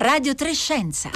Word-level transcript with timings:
Radio 0.00 0.34
Trescenza. 0.34 1.10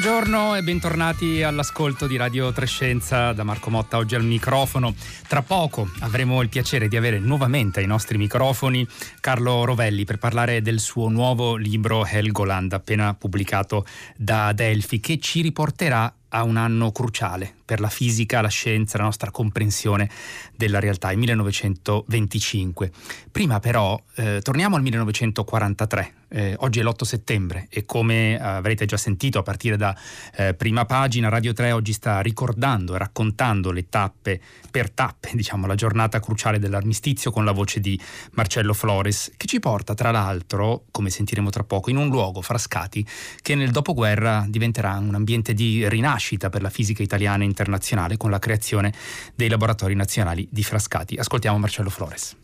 Buongiorno 0.00 0.54
e 0.54 0.62
bentornati 0.62 1.42
all'ascolto 1.42 2.06
di 2.06 2.16
Radio 2.16 2.52
Trescenza 2.52 3.32
da 3.32 3.42
Marco 3.42 3.68
Motta 3.68 3.96
oggi 3.96 4.14
al 4.14 4.22
microfono. 4.22 4.94
Tra 5.26 5.42
poco 5.42 5.90
avremo 6.02 6.40
il 6.40 6.48
piacere 6.48 6.86
di 6.86 6.96
avere 6.96 7.18
nuovamente 7.18 7.80
ai 7.80 7.86
nostri 7.86 8.16
microfoni 8.16 8.86
Carlo 9.18 9.64
Rovelli 9.64 10.04
per 10.04 10.18
parlare 10.18 10.62
del 10.62 10.78
suo 10.78 11.08
nuovo 11.08 11.56
libro 11.56 12.06
Helgoland 12.06 12.74
appena 12.74 13.12
pubblicato 13.14 13.84
da 14.16 14.52
Delphi 14.52 15.00
che 15.00 15.18
ci 15.18 15.40
riporterà 15.40 16.14
a 16.28 16.44
un 16.44 16.58
anno 16.58 16.92
cruciale 16.92 17.57
per 17.68 17.80
la 17.80 17.90
fisica, 17.90 18.40
la 18.40 18.48
scienza, 18.48 18.96
la 18.96 19.04
nostra 19.04 19.30
comprensione 19.30 20.08
della 20.56 20.80
realtà, 20.80 21.12
il 21.12 21.18
1925. 21.18 22.90
Prima 23.30 23.60
però 23.60 24.00
eh, 24.14 24.40
torniamo 24.40 24.76
al 24.76 24.80
1943, 24.80 26.12
eh, 26.28 26.54
oggi 26.60 26.80
è 26.80 26.82
l'8 26.82 27.04
settembre 27.04 27.66
e 27.68 27.84
come 27.84 28.40
avrete 28.40 28.86
già 28.86 28.96
sentito 28.96 29.38
a 29.38 29.42
partire 29.42 29.76
da 29.76 29.94
eh, 30.34 30.54
prima 30.54 30.84
pagina, 30.84 31.28
Radio 31.28 31.52
3 31.52 31.72
oggi 31.72 31.92
sta 31.92 32.20
ricordando 32.20 32.94
e 32.94 32.98
raccontando 32.98 33.70
le 33.70 33.88
tappe 33.90 34.40
per 34.70 34.90
tappe, 34.90 35.30
diciamo, 35.34 35.66
la 35.66 35.74
giornata 35.74 36.20
cruciale 36.20 36.58
dell'armistizio 36.58 37.30
con 37.30 37.44
la 37.44 37.52
voce 37.52 37.80
di 37.80 38.00
Marcello 38.32 38.74
Flores, 38.74 39.32
che 39.36 39.46
ci 39.46 39.60
porta 39.60 39.94
tra 39.94 40.10
l'altro, 40.10 40.84
come 40.90 41.10
sentiremo 41.10 41.50
tra 41.50 41.64
poco, 41.64 41.90
in 41.90 41.96
un 41.96 42.08
luogo, 42.08 42.42
Frascati, 42.42 43.06
che 43.42 43.54
nel 43.54 43.70
dopoguerra 43.70 44.44
diventerà 44.48 44.96
un 44.98 45.14
ambiente 45.14 45.54
di 45.54 45.88
rinascita 45.88 46.50
per 46.50 46.62
la 46.62 46.70
fisica 46.70 47.02
italiana 47.02 47.42
e 47.42 47.46
internazionale 47.58 48.16
con 48.16 48.30
la 48.30 48.38
creazione 48.38 48.92
dei 49.34 49.48
laboratori 49.48 49.94
nazionali 49.94 50.46
di 50.50 50.62
Frascati. 50.62 51.16
Ascoltiamo 51.16 51.58
Marcello 51.58 51.90
Flores. 51.90 52.36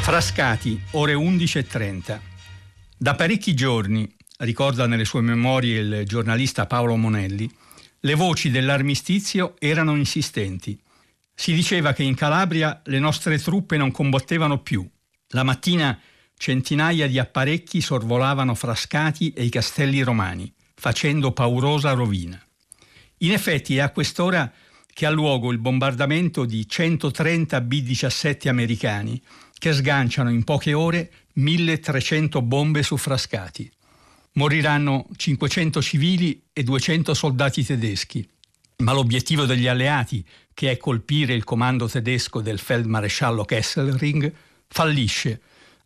Frascati, 0.00 0.80
ore 0.92 1.12
11.30. 1.14 2.18
Da 2.96 3.14
parecchi 3.14 3.54
giorni, 3.54 4.10
ricorda 4.38 4.86
nelle 4.86 5.04
sue 5.04 5.20
memorie 5.20 5.80
il 5.80 6.06
giornalista 6.06 6.66
Paolo 6.66 6.96
Monelli, 6.96 7.48
le 8.00 8.14
voci 8.14 8.50
dell'armistizio 8.50 9.56
erano 9.58 9.94
insistenti. 9.94 10.78
Si 11.34 11.52
diceva 11.52 11.92
che 11.92 12.02
in 12.02 12.14
Calabria 12.14 12.80
le 12.86 12.98
nostre 12.98 13.38
truppe 13.38 13.76
non 13.76 13.90
combattevano 13.90 14.62
più. 14.62 14.88
La 15.28 15.42
mattina 15.42 15.98
centinaia 16.40 17.06
di 17.06 17.18
apparecchi 17.18 17.82
sorvolavano 17.82 18.54
Frascati 18.54 19.30
e 19.34 19.44
i 19.44 19.50
castelli 19.50 20.00
romani, 20.00 20.50
facendo 20.74 21.32
paurosa 21.32 21.92
rovina. 21.92 22.42
In 23.18 23.32
effetti 23.32 23.76
è 23.76 23.80
a 23.80 23.90
quest'ora 23.90 24.50
che 24.90 25.04
ha 25.04 25.10
luogo 25.10 25.52
il 25.52 25.58
bombardamento 25.58 26.46
di 26.46 26.66
130 26.66 27.60
B-17 27.60 28.48
americani 28.48 29.20
che 29.58 29.74
sganciano 29.74 30.30
in 30.30 30.42
poche 30.44 30.72
ore 30.72 31.12
1300 31.34 32.40
bombe 32.40 32.82
su 32.82 32.96
Frascati. 32.96 33.70
Moriranno 34.32 35.08
500 35.14 35.82
civili 35.82 36.42
e 36.54 36.62
200 36.62 37.12
soldati 37.12 37.62
tedeschi, 37.66 38.26
ma 38.78 38.94
l'obiettivo 38.94 39.44
degli 39.44 39.66
alleati, 39.66 40.24
che 40.54 40.70
è 40.70 40.78
colpire 40.78 41.34
il 41.34 41.44
comando 41.44 41.86
tedesco 41.86 42.40
del 42.40 42.58
feldmaresciallo 42.58 43.44
Kesselring, 43.44 44.32
fallisce, 44.68 45.42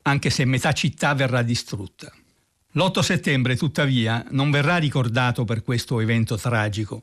anche 0.06 0.30
se 0.30 0.44
metà 0.44 0.72
città 0.72 1.14
verrà 1.14 1.42
distrutta. 1.42 2.12
L'8 2.72 3.00
settembre, 3.00 3.56
tuttavia, 3.56 4.24
non 4.30 4.50
verrà 4.50 4.76
ricordato 4.76 5.44
per 5.44 5.62
questo 5.62 6.00
evento 6.00 6.36
tragico, 6.36 7.02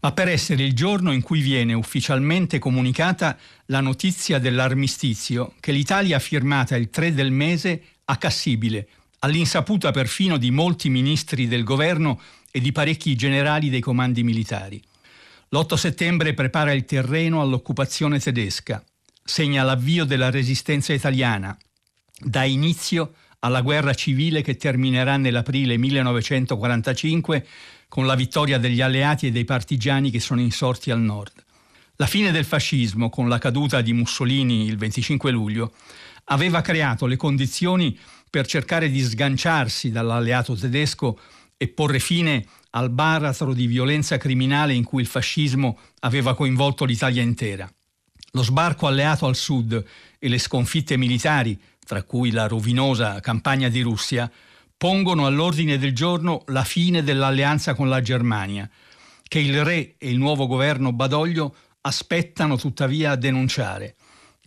ma 0.00 0.12
per 0.12 0.28
essere 0.28 0.62
il 0.62 0.74
giorno 0.74 1.12
in 1.12 1.22
cui 1.22 1.40
viene 1.40 1.72
ufficialmente 1.72 2.58
comunicata 2.58 3.36
la 3.66 3.80
notizia 3.80 4.38
dell'armistizio 4.38 5.54
che 5.58 5.72
l'Italia 5.72 6.16
ha 6.16 6.20
firmata 6.20 6.76
il 6.76 6.90
3 6.90 7.14
del 7.14 7.32
mese 7.32 7.82
a 8.04 8.16
Cassibile, 8.16 8.88
all'insaputa 9.20 9.90
perfino 9.90 10.36
di 10.36 10.50
molti 10.50 10.90
ministri 10.90 11.48
del 11.48 11.64
governo 11.64 12.20
e 12.50 12.60
di 12.60 12.70
parecchi 12.70 13.16
generali 13.16 13.70
dei 13.70 13.80
comandi 13.80 14.22
militari. 14.22 14.80
L'8 15.48 15.74
settembre 15.74 16.34
prepara 16.34 16.72
il 16.72 16.84
terreno 16.84 17.40
all'occupazione 17.40 18.20
tedesca, 18.20 18.84
segna 19.24 19.62
l'avvio 19.62 20.04
della 20.04 20.30
resistenza 20.30 20.92
italiana, 20.92 21.56
dà 22.18 22.44
inizio 22.44 23.14
alla 23.40 23.60
guerra 23.60 23.94
civile 23.94 24.42
che 24.42 24.56
terminerà 24.56 25.16
nell'aprile 25.16 25.76
1945 25.76 27.46
con 27.88 28.06
la 28.06 28.14
vittoria 28.14 28.58
degli 28.58 28.80
alleati 28.80 29.26
e 29.26 29.30
dei 29.30 29.44
partigiani 29.44 30.10
che 30.10 30.20
sono 30.20 30.40
insorti 30.40 30.90
al 30.90 31.00
nord. 31.00 31.44
La 31.96 32.06
fine 32.06 32.30
del 32.30 32.44
fascismo, 32.44 33.08
con 33.08 33.28
la 33.28 33.38
caduta 33.38 33.80
di 33.80 33.92
Mussolini 33.92 34.66
il 34.66 34.76
25 34.76 35.30
luglio, 35.30 35.72
aveva 36.24 36.60
creato 36.60 37.06
le 37.06 37.16
condizioni 37.16 37.96
per 38.28 38.46
cercare 38.46 38.90
di 38.90 39.00
sganciarsi 39.00 39.90
dall'alleato 39.90 40.54
tedesco 40.54 41.18
e 41.56 41.68
porre 41.68 42.00
fine 42.00 42.44
al 42.70 42.90
baratro 42.90 43.54
di 43.54 43.66
violenza 43.66 44.18
criminale 44.18 44.74
in 44.74 44.84
cui 44.84 45.00
il 45.00 45.08
fascismo 45.08 45.78
aveva 46.00 46.34
coinvolto 46.34 46.84
l'Italia 46.84 47.22
intera. 47.22 47.70
Lo 48.32 48.42
sbarco 48.42 48.86
alleato 48.86 49.24
al 49.26 49.36
sud 49.36 49.82
e 50.18 50.28
le 50.28 50.38
sconfitte 50.38 50.98
militari, 50.98 51.58
tra 51.86 52.02
cui 52.02 52.32
la 52.32 52.48
rovinosa 52.48 53.20
campagna 53.20 53.68
di 53.68 53.80
Russia, 53.80 54.30
pongono 54.76 55.24
all'ordine 55.24 55.78
del 55.78 55.94
giorno 55.94 56.42
la 56.48 56.64
fine 56.64 57.02
dell'alleanza 57.02 57.74
con 57.74 57.88
la 57.88 58.02
Germania, 58.02 58.68
che 59.26 59.38
il 59.38 59.64
re 59.64 59.94
e 59.96 60.10
il 60.10 60.18
nuovo 60.18 60.46
governo 60.46 60.92
Badoglio 60.92 61.54
aspettano 61.80 62.56
tuttavia 62.56 63.12
a 63.12 63.16
denunciare, 63.16 63.94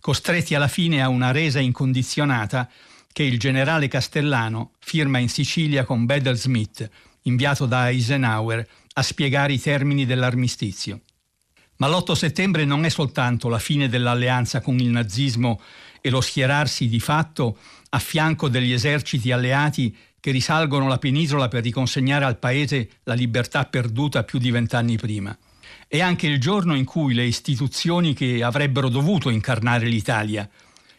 costretti 0.00 0.54
alla 0.54 0.68
fine 0.68 1.02
a 1.02 1.08
una 1.08 1.30
resa 1.32 1.58
incondizionata 1.58 2.70
che 3.12 3.22
il 3.22 3.38
generale 3.38 3.88
Castellano 3.88 4.72
firma 4.78 5.18
in 5.18 5.28
Sicilia 5.28 5.84
con 5.84 6.04
Bedell 6.06 6.34
Smith, 6.34 6.88
inviato 7.22 7.66
da 7.66 7.88
Eisenhower 7.88 8.66
a 8.92 9.02
spiegare 9.02 9.54
i 9.54 9.60
termini 9.60 10.06
dell'armistizio. 10.06 11.00
Ma 11.76 11.88
l'8 11.88 12.12
settembre 12.12 12.64
non 12.66 12.84
è 12.84 12.90
soltanto 12.90 13.48
la 13.48 13.58
fine 13.58 13.88
dell'alleanza 13.88 14.60
con 14.60 14.78
il 14.78 14.88
nazismo 14.88 15.60
e 16.00 16.10
lo 16.10 16.20
schierarsi 16.20 16.88
di 16.88 17.00
fatto 17.00 17.56
a 17.90 17.98
fianco 17.98 18.48
degli 18.48 18.72
eserciti 18.72 19.32
alleati 19.32 19.96
che 20.20 20.30
risalgono 20.30 20.86
la 20.86 20.98
penisola 20.98 21.48
per 21.48 21.62
riconsegnare 21.62 22.24
al 22.24 22.38
paese 22.38 22.88
la 23.04 23.14
libertà 23.14 23.64
perduta 23.64 24.22
più 24.22 24.38
di 24.38 24.50
vent'anni 24.50 24.96
prima. 24.96 25.36
È 25.88 26.00
anche 26.00 26.26
il 26.26 26.38
giorno 26.38 26.76
in 26.76 26.84
cui 26.84 27.14
le 27.14 27.24
istituzioni 27.24 28.14
che 28.14 28.42
avrebbero 28.42 28.88
dovuto 28.88 29.30
incarnare 29.30 29.86
l'Italia, 29.86 30.48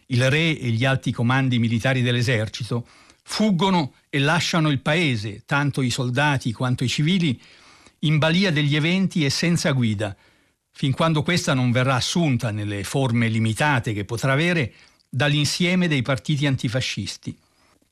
il 0.06 0.28
re 0.28 0.58
e 0.58 0.68
gli 0.70 0.84
alti 0.84 1.12
comandi 1.12 1.58
militari 1.58 2.02
dell'esercito, 2.02 2.86
fuggono 3.22 3.94
e 4.10 4.18
lasciano 4.18 4.68
il 4.68 4.80
paese, 4.80 5.44
tanto 5.46 5.80
i 5.80 5.90
soldati 5.90 6.52
quanto 6.52 6.84
i 6.84 6.88
civili, 6.88 7.40
in 8.00 8.18
balia 8.18 8.50
degli 8.50 8.74
eventi 8.74 9.24
e 9.24 9.30
senza 9.30 9.70
guida, 9.70 10.14
fin 10.72 10.92
quando 10.92 11.22
questa 11.22 11.54
non 11.54 11.70
verrà 11.70 11.94
assunta 11.94 12.50
nelle 12.50 12.82
forme 12.82 13.28
limitate 13.28 13.92
che 13.92 14.04
potrà 14.04 14.32
avere 14.32 14.72
dall'insieme 15.14 15.88
dei 15.88 16.00
partiti 16.00 16.46
antifascisti. 16.46 17.36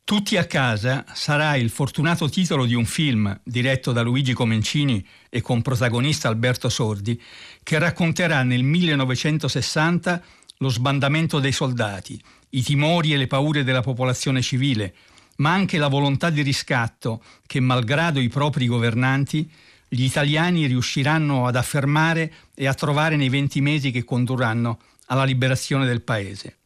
Tutti 0.04 0.38
a 0.38 0.46
casa 0.46 1.04
sarà 1.12 1.54
il 1.54 1.68
fortunato 1.68 2.30
titolo 2.30 2.64
di 2.64 2.72
un 2.72 2.86
film 2.86 3.38
diretto 3.44 3.92
da 3.92 4.00
Luigi 4.00 4.32
Comencini 4.32 5.06
e 5.28 5.42
con 5.42 5.60
protagonista 5.60 6.28
Alberto 6.28 6.70
Sordi, 6.70 7.20
che 7.62 7.78
racconterà 7.78 8.42
nel 8.42 8.62
1960 8.62 10.22
lo 10.56 10.68
sbandamento 10.70 11.40
dei 11.40 11.52
soldati, 11.52 12.20
i 12.50 12.62
timori 12.62 13.12
e 13.12 13.18
le 13.18 13.26
paure 13.26 13.64
della 13.64 13.82
popolazione 13.82 14.40
civile, 14.40 14.94
ma 15.36 15.52
anche 15.52 15.76
la 15.76 15.88
volontà 15.88 16.30
di 16.30 16.40
riscatto 16.40 17.22
che, 17.46 17.60
malgrado 17.60 18.18
i 18.18 18.28
propri 18.28 18.66
governanti, 18.66 19.48
gli 19.86 20.04
italiani 20.04 20.64
riusciranno 20.64 21.46
ad 21.46 21.56
affermare 21.56 22.32
e 22.54 22.66
a 22.66 22.72
trovare 22.72 23.16
nei 23.16 23.28
20 23.28 23.60
mesi 23.60 23.90
che 23.90 24.04
condurranno 24.04 24.80
alla 25.06 25.24
liberazione 25.24 25.84
del 25.84 26.00
paese. 26.00 26.59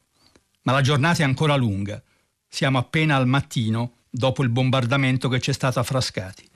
Ma 0.64 0.72
la 0.72 0.80
giornata 0.80 1.22
è 1.22 1.24
ancora 1.24 1.56
lunga 1.56 2.02
siamo 2.54 2.78
appena 2.78 3.16
al 3.16 3.26
mattino 3.26 3.94
dopo 4.08 4.44
il 4.44 4.48
bombardamento 4.48 5.28
che 5.28 5.40
c'è 5.40 5.52
stato 5.52 5.80
a 5.80 5.82
Frascati. 5.82 6.48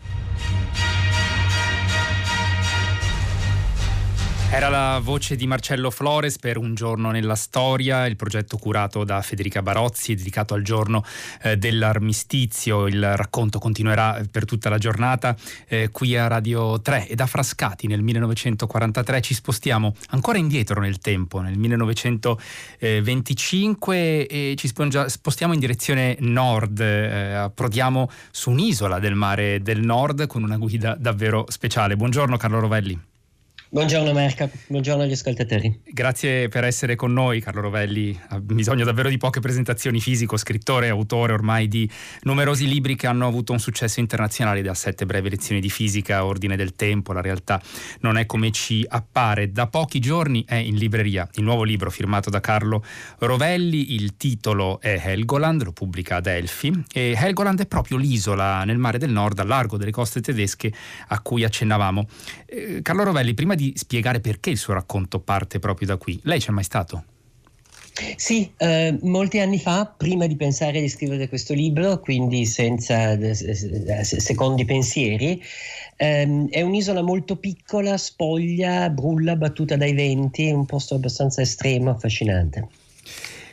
Era 4.51 4.71
la 4.71 4.99
voce 5.03 5.37
di 5.37 5.47
Marcello 5.47 5.91
Flores 5.91 6.39
per 6.39 6.57
Un 6.57 6.75
giorno 6.75 7.11
nella 7.11 7.35
storia, 7.35 8.07
il 8.07 8.17
progetto 8.17 8.57
curato 8.57 9.05
da 9.05 9.21
Federica 9.21 9.61
Barozzi, 9.61 10.15
dedicato 10.15 10.55
al 10.55 10.63
giorno 10.63 11.05
eh, 11.43 11.59
dell'armistizio. 11.59 12.87
Il 12.87 13.15
racconto 13.15 13.59
continuerà 13.59 14.25
per 14.31 14.47
tutta 14.47 14.71
la 14.71 14.79
giornata 14.79 15.37
eh, 15.69 15.91
qui 15.91 16.17
a 16.17 16.29
Radio 16.29 16.81
3 16.81 17.09
e 17.09 17.15
da 17.15 17.27
Frascati 17.27 17.87
nel 17.87 18.01
1943 18.01 19.21
ci 19.21 19.35
spostiamo 19.35 19.95
ancora 20.09 20.39
indietro 20.39 20.81
nel 20.81 20.97
tempo, 20.99 21.41
nel 21.41 21.59
1925 21.59 24.27
e 24.27 24.55
ci 24.57 24.67
spostiamo 24.67 25.53
in 25.53 25.61
direzione 25.61 26.17
nord, 26.21 26.81
eh, 26.81 27.35
approdiamo 27.35 28.11
su 28.31 28.49
un'isola 28.51 28.99
del 28.99 29.15
mare 29.15 29.61
del 29.61 29.83
nord 29.83 30.27
con 30.27 30.43
una 30.43 30.57
guida 30.57 30.97
davvero 30.99 31.45
speciale. 31.49 31.97
Buongiorno 31.97 32.39
Carlo 32.39 32.61
Rovelli. 32.61 33.08
Buongiorno 33.71 34.15
Marca, 34.15 34.49
buongiorno 34.69 35.03
agli 35.03 35.13
ascoltatori. 35.13 35.83
Grazie 35.85 36.49
per 36.49 36.65
essere 36.65 36.97
con 36.97 37.13
noi, 37.13 37.43
Carlo 37.43 37.61
Rovelli. 37.61 38.19
Ha 38.29 38.41
bisogno 38.41 38.83
davvero 38.83 39.11
di 39.11 39.19
poche 39.19 39.41
presentazioni 39.41 40.01
fisico, 40.01 40.39
scrittore, 40.39 40.89
autore 40.89 41.35
ormai 41.35 41.69
di 41.69 41.89
numerosi 42.23 42.67
libri 42.67 42.97
che 42.97 43.07
hanno 43.07 43.27
avuto 43.27 43.53
un 43.53 43.59
successo 43.59 44.01
internazionale 44.01 44.63
da 44.63 44.73
sette 44.73 45.05
brevi 45.05 45.29
lezioni 45.29 45.61
di 45.61 45.69
fisica, 45.69 46.25
ordine 46.25 46.57
del 46.57 46.77
tempo, 46.77 47.13
la 47.13 47.21
realtà 47.21 47.61
non 48.01 48.17
è 48.17 48.25
come 48.25 48.51
ci 48.53 48.87
appare. 48.89 49.53
Da 49.53 49.67
pochi 49.67 49.99
giorni 50.01 50.47
è 50.49 50.55
in 50.55 50.77
libreria 50.77 51.29
il 51.35 51.43
nuovo 51.43 51.63
libro 51.63 51.91
firmato 51.91 52.31
da 52.31 52.41
Carlo 52.41 52.83
Rovelli, 53.19 53.93
il 53.93 54.17
titolo 54.17 54.81
è 54.81 54.99
Helgoland, 55.05 55.65
lo 55.65 55.73
pubblica 55.73 56.17
Adelphi 56.17 56.85
e 56.91 57.15
Helgoland 57.15 57.61
è 57.61 57.67
proprio 57.67 57.99
l'isola 57.99 58.65
nel 58.65 58.79
mare 58.79 58.97
del 58.97 59.11
nord, 59.11 59.39
a 59.41 59.45
largo 59.45 59.77
delle 59.77 59.91
coste 59.91 60.23
tedesche 60.23 60.73
a 61.09 61.21
cui 61.21 61.45
accennavamo. 61.45 62.09
Eh, 62.47 62.81
Carlo 62.81 63.03
Rovelli, 63.03 63.35
prima 63.35 63.57
di 63.59 63.73
spiegare 63.77 64.21
perché 64.21 64.51
il 64.51 64.57
suo 64.57 64.73
racconto 64.73 65.19
parte 65.19 65.59
proprio 65.59 65.89
da 65.89 65.97
qui, 65.97 66.19
lei 66.23 66.39
c'è 66.39 66.53
mai 66.53 66.65
stato? 66.65 67.05
Sì, 68.15 68.49
eh, 68.59 68.97
molti 69.03 69.41
anni 69.41 69.59
fa, 69.59 69.93
prima 69.97 70.27
di 70.29 70.37
pensare 70.37 70.81
di 70.81 70.89
scrivere 70.89 71.29
questo 71.29 71.53
libro, 71.53 71.99
quindi 71.99 72.47
senza 72.47 73.13
eh, 73.13 74.05
secondi 74.05 74.65
pensieri, 74.65 75.43
ehm, 75.97 76.49
è 76.49 76.63
un'isola 76.63 77.03
molto 77.03 77.37
piccola, 77.37 77.99
spoglia, 77.99 78.89
brulla, 78.91 79.35
battuta 79.35 79.77
dai 79.77 79.95
venti, 79.95 80.49
un 80.51 80.65
posto 80.65 80.95
abbastanza 80.95 81.43
estremo, 81.43 81.91
affascinante. 81.91 82.69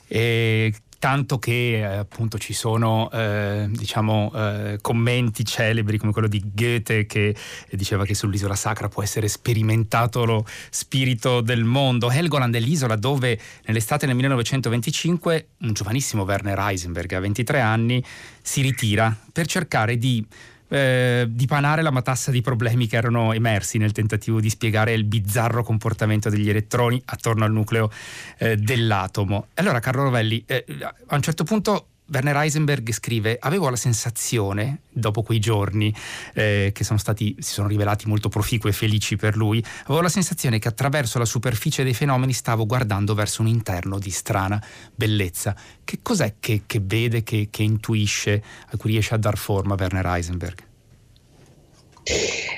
E 0.08 0.72
tanto 1.06 1.38
che 1.38 1.78
eh, 1.78 1.84
appunto 1.84 2.40
ci 2.40 2.52
sono 2.54 3.12
eh, 3.12 3.68
diciamo 3.70 4.32
eh, 4.34 4.80
commenti 4.82 5.46
celebri 5.46 6.00
come 6.00 6.12
quello 6.12 6.28
di 6.28 6.42
Goethe 6.52 7.06
che 7.06 7.36
diceva 7.70 8.06
che 8.06 8.16
sull'isola 8.16 8.56
sacra 8.56 8.90
può 8.90 9.04
essere 9.04 9.28
sperimentato 9.28 10.26
lo 10.26 10.44
spirito 10.72 11.42
del 11.42 11.64
mondo. 11.64 12.10
Helgoland 12.10 12.56
è 12.56 12.60
l'isola 12.60 12.96
dove 12.96 13.40
nell'estate 13.66 14.08
del 14.08 14.16
1925 14.16 15.48
un 15.60 15.74
giovanissimo 15.74 16.24
Werner 16.24 16.58
Heisenberg 16.58 17.14
a 17.14 17.20
23 17.20 17.60
anni 17.60 18.04
si 18.42 18.62
ritira 18.62 19.16
per 19.32 19.46
cercare 19.46 20.00
di 20.00 20.26
eh, 20.68 21.26
dipanare 21.30 21.82
la 21.82 21.92
matassa 21.92 22.32
di 22.32 22.42
problemi 22.42 22.88
che 22.88 22.98
erano 22.98 23.34
emersi 23.34 23.78
nel 23.78 23.92
tentativo 23.92 24.40
di 24.40 24.50
spiegare 24.50 24.94
il 24.94 25.04
bizzarro 25.04 25.64
comportamento 25.64 26.30
degli 26.30 26.50
elettroni 26.50 27.02
attorno 27.06 27.46
al 27.46 27.52
nucleo 27.52 27.92
eh, 28.38 28.56
dell'atomo. 28.58 29.48
Allora, 29.56 29.80
Carlo 29.80 30.04
Rovelli, 30.04 30.44
eh, 30.46 30.66
a 31.08 31.16
un 31.16 31.22
certo 31.22 31.44
punto 31.44 31.88
Werner 32.08 32.36
Heisenberg 32.36 32.92
scrive: 32.92 33.38
Avevo 33.40 33.70
la 33.70 33.76
sensazione, 33.76 34.82
dopo 34.90 35.24
quei 35.24 35.40
giorni 35.40 35.94
eh, 36.34 36.72
che 36.74 36.84
sono 36.84 37.00
stati, 37.00 37.36
si 37.40 37.54
sono 37.54 37.68
rivelati 37.68 38.08
molto 38.08 38.30
proficui 38.30 38.70
e 38.70 38.74
felici 38.74 39.16
per 39.16 39.36
lui, 39.36 39.64
avevo 39.84 40.02
la 40.02 40.10
sensazione 40.10 40.60
che 40.60 40.68
attraverso 40.68 41.18
la 41.18 41.26
superficie 41.26 41.84
dei 41.84 41.94
fenomeni 41.94 42.34
stavo 42.34 42.66
guardando 42.66 43.14
verso 43.14 43.42
un 43.42 43.48
interno 43.48 43.98
di 43.98 44.12
strana 44.12 44.64
bellezza. 44.94 45.56
Che 45.84 46.00
cos'è 46.02 46.36
che, 46.40 46.64
che 46.66 46.80
vede, 46.84 47.24
che, 47.24 47.48
che 47.50 47.64
intuisce, 47.64 48.44
a 48.70 48.78
cui 48.78 48.92
riesce 48.92 49.14
a 49.14 49.18
dar 49.18 49.38
forma 49.38 49.76
Werner 49.78 50.06
Heisenberg? 50.06 50.74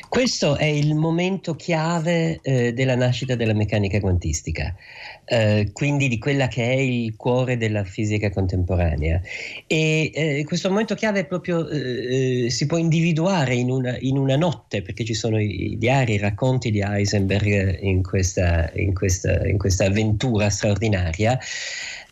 Questo 0.09 0.57
è 0.57 0.65
il 0.65 0.93
momento 0.93 1.55
chiave 1.55 2.39
eh, 2.41 2.73
della 2.73 2.95
nascita 2.95 3.35
della 3.35 3.53
meccanica 3.53 4.01
quantistica, 4.01 4.75
eh, 5.23 5.69
quindi 5.71 6.09
di 6.09 6.17
quella 6.17 6.49
che 6.49 6.63
è 6.63 6.75
il 6.75 7.15
cuore 7.15 7.55
della 7.55 7.85
fisica 7.85 8.29
contemporanea. 8.29 9.21
E 9.65 10.11
eh, 10.13 10.43
questo 10.45 10.67
momento 10.67 10.95
chiave 10.95 11.23
proprio 11.23 11.69
eh, 11.69 12.45
eh, 12.45 12.49
si 12.49 12.65
può 12.65 12.77
individuare 12.77 13.55
in 13.55 13.69
una, 13.69 13.97
in 13.99 14.17
una, 14.17 14.35
notte, 14.35 14.81
perché 14.81 15.05
ci 15.05 15.13
sono 15.13 15.39
i, 15.39 15.71
i 15.71 15.77
diari, 15.77 16.15
i 16.15 16.17
racconti 16.17 16.69
di 16.69 16.81
Heisenberg 16.81 17.79
in 17.81 18.03
questa, 18.03 18.69
in 18.73 18.93
questa, 18.93 19.47
in 19.47 19.57
questa 19.57 19.85
avventura 19.85 20.49
straordinaria. 20.49 21.39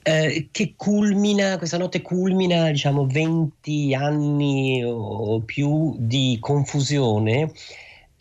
Eh, 0.08 0.50
che 0.52 0.76
culmina, 0.76 1.58
questa 1.58 1.80
notte 1.80 2.04
culmina, 2.04 2.70
diciamo, 2.70 3.08
20 3.08 3.96
anni 3.96 4.84
o 4.86 5.42
più 5.42 5.96
di 5.98 6.38
confusione 6.40 7.52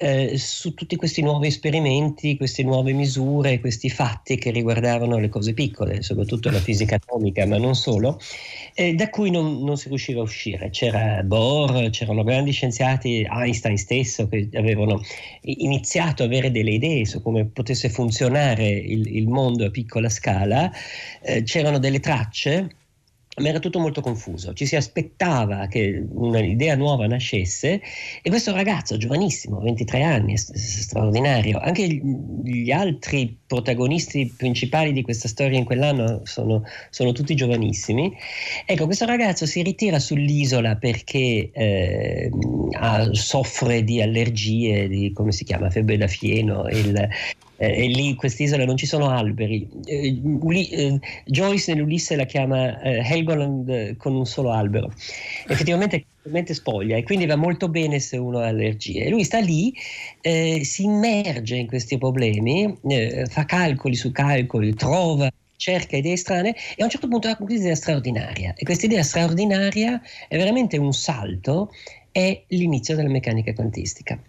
eh, 0.04 0.36
su 0.36 0.74
tutti 0.74 0.96
questi 0.96 1.22
nuovi 1.22 1.46
esperimenti, 1.46 2.36
queste 2.36 2.62
nuove 2.62 2.92
misure, 2.92 3.58
questi 3.58 3.88
fatti 3.88 4.36
che 4.36 4.50
riguardavano 4.50 5.18
le 5.18 5.30
cose 5.30 5.54
piccole, 5.54 6.02
soprattutto 6.02 6.50
la 6.50 6.58
fisica 6.58 6.96
atomica, 6.96 7.46
ma 7.46 7.56
non 7.56 7.74
solo, 7.74 8.20
eh, 8.74 8.92
da 8.92 9.08
cui 9.08 9.30
non, 9.30 9.64
non, 9.64 9.78
si 9.78 9.88
riusciva 9.88 10.20
a 10.20 10.24
uscire. 10.24 10.68
C'era 10.68 11.22
Bohr, 11.22 11.88
c'erano 11.88 12.22
grandi 12.22 12.50
scienziati, 12.50 13.26
Einstein 13.26 13.78
stesso, 13.78 14.28
che 14.28 14.50
avevano 14.52 15.00
iniziato 15.40 16.22
a 16.22 16.26
avere 16.26 16.50
delle 16.50 16.72
idee 16.72 17.06
su 17.06 17.22
come 17.22 17.46
potesse 17.46 17.88
funzionare 17.88 18.68
il, 18.68 19.06
il 19.06 19.26
mondo 19.26 19.64
a 19.64 19.70
piccola 19.70 20.10
scala, 20.10 20.70
eh, 21.22 21.44
c'erano 21.44 21.78
delle 21.78 22.00
tracce 22.00 22.68
ma 23.36 23.48
era 23.48 23.58
tutto 23.58 23.78
molto 23.78 24.00
confuso. 24.00 24.52
Ci 24.52 24.66
si 24.66 24.76
aspettava 24.76 25.66
che 25.66 26.04
un'idea 26.08 26.76
nuova 26.76 27.06
nascesse 27.06 27.81
e 28.22 28.31
questo 28.31 28.52
ragazzo, 28.52 28.96
giovanissimo, 28.96 29.60
23 29.60 30.02
anni, 30.02 30.36
straordinario, 30.36 31.58
anche 31.58 31.86
gli 31.86 32.70
altri 32.70 33.36
protagonisti 33.46 34.32
principali 34.36 34.92
di 34.92 35.02
questa 35.02 35.28
storia 35.28 35.58
in 35.58 35.64
quell'anno 35.64 36.20
sono, 36.25 36.62
sono 36.90 37.12
tutti 37.12 37.34
giovanissimi. 37.34 38.12
Ecco, 38.66 38.84
questo 38.84 39.04
ragazzo 39.04 39.46
si 39.46 39.62
ritira 39.62 39.98
sull'isola 39.98 40.76
perché 40.76 41.50
eh, 41.52 42.31
ha, 42.78 43.08
soffre 43.12 43.82
di 43.82 44.00
allergie, 44.00 44.88
di 44.88 45.12
come 45.12 45.32
si 45.32 45.44
chiama, 45.44 45.70
febbre 45.70 45.96
da 45.96 46.06
fieno, 46.06 46.69
il, 46.69 47.08
eh, 47.56 47.84
e 47.84 47.86
lì 47.86 48.08
in 48.08 48.16
quest'isola 48.16 48.64
non 48.64 48.76
ci 48.76 48.86
sono 48.86 49.10
alberi. 49.10 49.68
Eh, 49.84 50.20
Uli, 50.22 50.68
eh, 50.68 50.98
Joyce 51.26 51.72
nell'Ulisse 51.72 52.16
la 52.16 52.24
chiama 52.24 52.80
eh, 52.80 53.02
Helgoland 53.04 53.96
con 53.96 54.14
un 54.14 54.26
solo 54.26 54.50
albero. 54.50 54.92
Effettivamente 55.46 56.06
è 56.22 56.52
spoglia 56.52 56.96
e 56.96 57.02
quindi 57.02 57.26
va 57.26 57.36
molto 57.36 57.68
bene 57.68 57.98
se 57.98 58.16
uno 58.16 58.38
ha 58.38 58.46
allergie. 58.46 59.04
E 59.04 59.10
lui 59.10 59.24
sta 59.24 59.38
lì, 59.38 59.72
eh, 60.20 60.62
si 60.64 60.84
immerge 60.84 61.56
in 61.56 61.66
questi 61.66 61.98
problemi, 61.98 62.78
eh, 62.88 63.26
fa 63.28 63.44
calcoli 63.44 63.94
su 63.94 64.10
calcoli, 64.10 64.74
trova 64.74 65.30
cerca 65.56 65.96
idee 65.96 66.16
strane 66.16 66.54
e 66.76 66.82
a 66.82 66.84
un 66.84 66.90
certo 66.90 67.08
punto 67.08 67.29
ha 67.29 67.36
un'idea 67.38 67.74
straordinaria 67.74 68.55
e 68.55 68.64
questa 68.64 68.86
idea 68.86 69.02
straordinaria 69.02 70.00
è 70.29 70.36
veramente 70.36 70.76
un 70.76 70.93
salto, 70.93 71.72
è 72.10 72.43
l'inizio 72.48 72.96
della 72.96 73.08
meccanica 73.08 73.52
quantistica. 73.55 74.20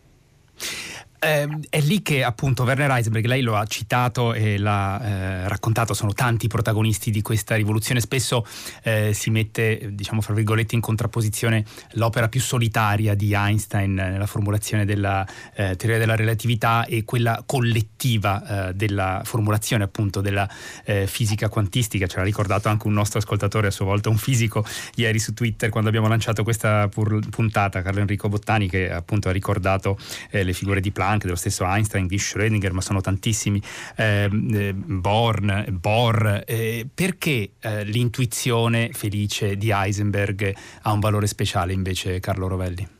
Eh, 1.25 1.47
è 1.69 1.81
lì 1.81 2.03
che 2.03 2.23
appunto 2.23 2.61
Werner 2.61 2.91
Heisenberg, 2.91 3.25
lei 3.25 3.41
lo 3.41 3.55
ha 3.55 3.65
citato 3.65 4.35
e 4.35 4.59
l'ha 4.59 5.01
eh, 5.01 5.47
raccontato, 5.47 5.95
sono 5.95 6.13
tanti 6.13 6.45
i 6.45 6.49
protagonisti 6.49 7.09
di 7.09 7.23
questa 7.23 7.55
rivoluzione, 7.55 7.99
spesso 7.99 8.45
eh, 8.83 9.11
si 9.11 9.31
mette, 9.31 9.89
diciamo 9.93 10.21
fra 10.21 10.35
virgolette, 10.35 10.75
in 10.75 10.81
contrapposizione 10.81 11.65
l'opera 11.93 12.29
più 12.29 12.39
solitaria 12.39 13.15
di 13.15 13.33
Einstein 13.33 13.95
nella 13.95 14.27
formulazione 14.27 14.85
della 14.85 15.25
eh, 15.55 15.75
teoria 15.77 15.97
della 15.97 16.15
relatività 16.15 16.85
e 16.85 17.03
quella 17.05 17.41
collettiva 17.43 18.69
eh, 18.69 18.73
della 18.75 19.23
formulazione 19.25 19.83
appunto 19.83 20.21
della 20.21 20.47
eh, 20.83 21.07
fisica 21.07 21.49
quantistica, 21.49 22.05
ce 22.05 22.17
l'ha 22.17 22.23
ricordato 22.23 22.69
anche 22.69 22.85
un 22.85 22.93
nostro 22.93 23.17
ascoltatore 23.17 23.65
a 23.65 23.71
sua 23.71 23.85
volta, 23.85 24.09
un 24.09 24.17
fisico, 24.17 24.63
ieri 24.93 25.17
su 25.17 25.33
Twitter 25.33 25.71
quando 25.71 25.89
abbiamo 25.89 26.07
lanciato 26.07 26.43
questa 26.43 26.87
puntata, 26.87 27.81
Carlo 27.81 28.01
Enrico 28.01 28.29
Bottani, 28.29 28.69
che 28.69 28.91
appunto 28.91 29.29
ha 29.29 29.31
ricordato 29.31 29.97
le 30.29 30.53
figure 30.53 30.81
di 30.81 30.91
Planck, 30.91 31.13
anche 31.15 31.25
dello 31.25 31.37
stesso 31.37 31.65
Einstein, 31.65 32.07
di 32.07 32.17
Schrödinger, 32.17 32.71
ma 32.71 32.81
sono 32.81 33.01
tantissimi, 33.01 33.61
ehm, 33.95 34.53
eh, 34.53 34.73
Born, 34.73 35.65
Bohr, 35.71 36.43
eh, 36.45 36.87
perché 36.93 37.51
eh, 37.59 37.83
l'intuizione 37.83 38.89
felice 38.93 39.57
di 39.57 39.71
Heisenberg 39.71 40.55
ha 40.83 40.91
un 40.91 40.99
valore 40.99 41.27
speciale 41.27 41.73
invece 41.73 42.19
Carlo 42.19 42.47
Rovelli? 42.47 42.94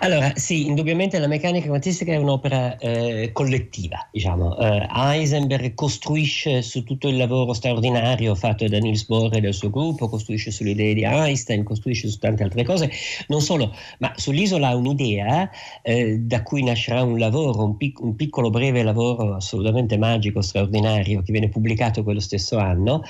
Allora, 0.00 0.32
sì, 0.36 0.66
indubbiamente 0.66 1.18
la 1.18 1.26
meccanica 1.26 1.68
quantistica 1.68 2.12
è 2.12 2.16
un'opera 2.16 2.76
eh, 2.78 3.30
collettiva, 3.32 4.08
diciamo. 4.10 4.56
Eh, 4.58 4.86
Heisenberg 4.90 5.74
costruisce 5.74 6.62
su 6.62 6.82
tutto 6.82 7.08
il 7.08 7.16
lavoro 7.16 7.52
straordinario 7.52 8.34
fatto 8.34 8.66
da 8.66 8.78
Niels 8.78 9.06
Bohr 9.06 9.34
e 9.36 9.40
del 9.40 9.54
suo 9.54 9.70
gruppo, 9.70 10.08
costruisce 10.08 10.50
sulle 10.50 10.70
idee 10.70 10.94
di 10.94 11.04
Einstein, 11.04 11.64
costruisce 11.64 12.08
su 12.08 12.18
tante 12.18 12.42
altre 12.42 12.64
cose, 12.64 12.90
non 13.28 13.40
solo, 13.40 13.74
ma 13.98 14.12
sull'isola 14.16 14.68
ha 14.68 14.76
un'idea 14.76 15.50
eh, 15.82 16.18
da 16.18 16.42
cui 16.42 16.62
nascerà 16.62 17.02
un 17.02 17.18
lavoro, 17.18 17.64
un, 17.64 17.76
pic- 17.76 18.00
un, 18.00 18.16
piccolo 18.16 18.50
breve 18.50 18.82
lavoro 18.82 19.34
assolutamente 19.34 19.96
magico, 19.96 20.40
straordinario, 20.40 21.22
che 21.22 21.32
viene 21.32 21.48
pubblicato 21.48 22.02
quello 22.02 22.20
stesso 22.20 22.58
anno, 22.58 23.02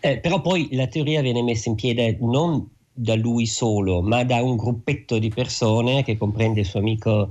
eh, 0.00 0.18
però 0.18 0.40
poi 0.40 0.68
la 0.72 0.86
teoria 0.86 1.20
viene 1.20 1.42
messa 1.42 1.68
in 1.68 1.74
piedi 1.74 2.16
non 2.20 2.78
da 2.92 3.14
lui 3.14 3.46
solo, 3.46 4.02
ma 4.02 4.24
da 4.24 4.42
un 4.42 4.56
gruppetto 4.56 5.18
di 5.18 5.28
persone 5.28 6.02
che 6.02 6.16
comprende 6.16 6.60
il 6.60 6.66
suo 6.66 6.80
amico 6.80 7.30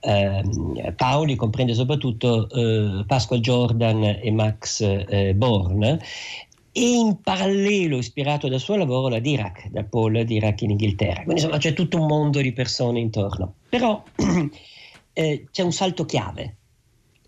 eh, 0.00 0.92
Paoli, 0.96 1.36
comprende 1.36 1.74
soprattutto 1.74 2.48
eh, 2.48 3.04
Pasquale 3.06 3.42
Jordan 3.42 4.18
e 4.22 4.30
Max 4.30 4.80
eh, 4.80 5.34
Born. 5.34 5.98
E 6.72 6.88
in 6.88 7.20
parallelo, 7.20 7.96
ispirato 7.96 8.48
dal 8.48 8.60
suo 8.60 8.76
lavoro, 8.76 9.08
la 9.08 9.18
Dirac, 9.18 9.68
da 9.70 9.82
Paul 9.82 10.24
Dirac 10.24 10.62
in 10.62 10.70
Inghilterra. 10.70 11.24
Quindi 11.24 11.40
insomma 11.40 11.58
c'è 11.58 11.72
tutto 11.72 12.00
un 12.00 12.06
mondo 12.06 12.40
di 12.40 12.52
persone 12.52 13.00
intorno. 13.00 13.54
Però 13.68 14.02
eh, 15.12 15.46
c'è 15.50 15.62
un 15.62 15.72
salto 15.72 16.04
chiave 16.04 16.58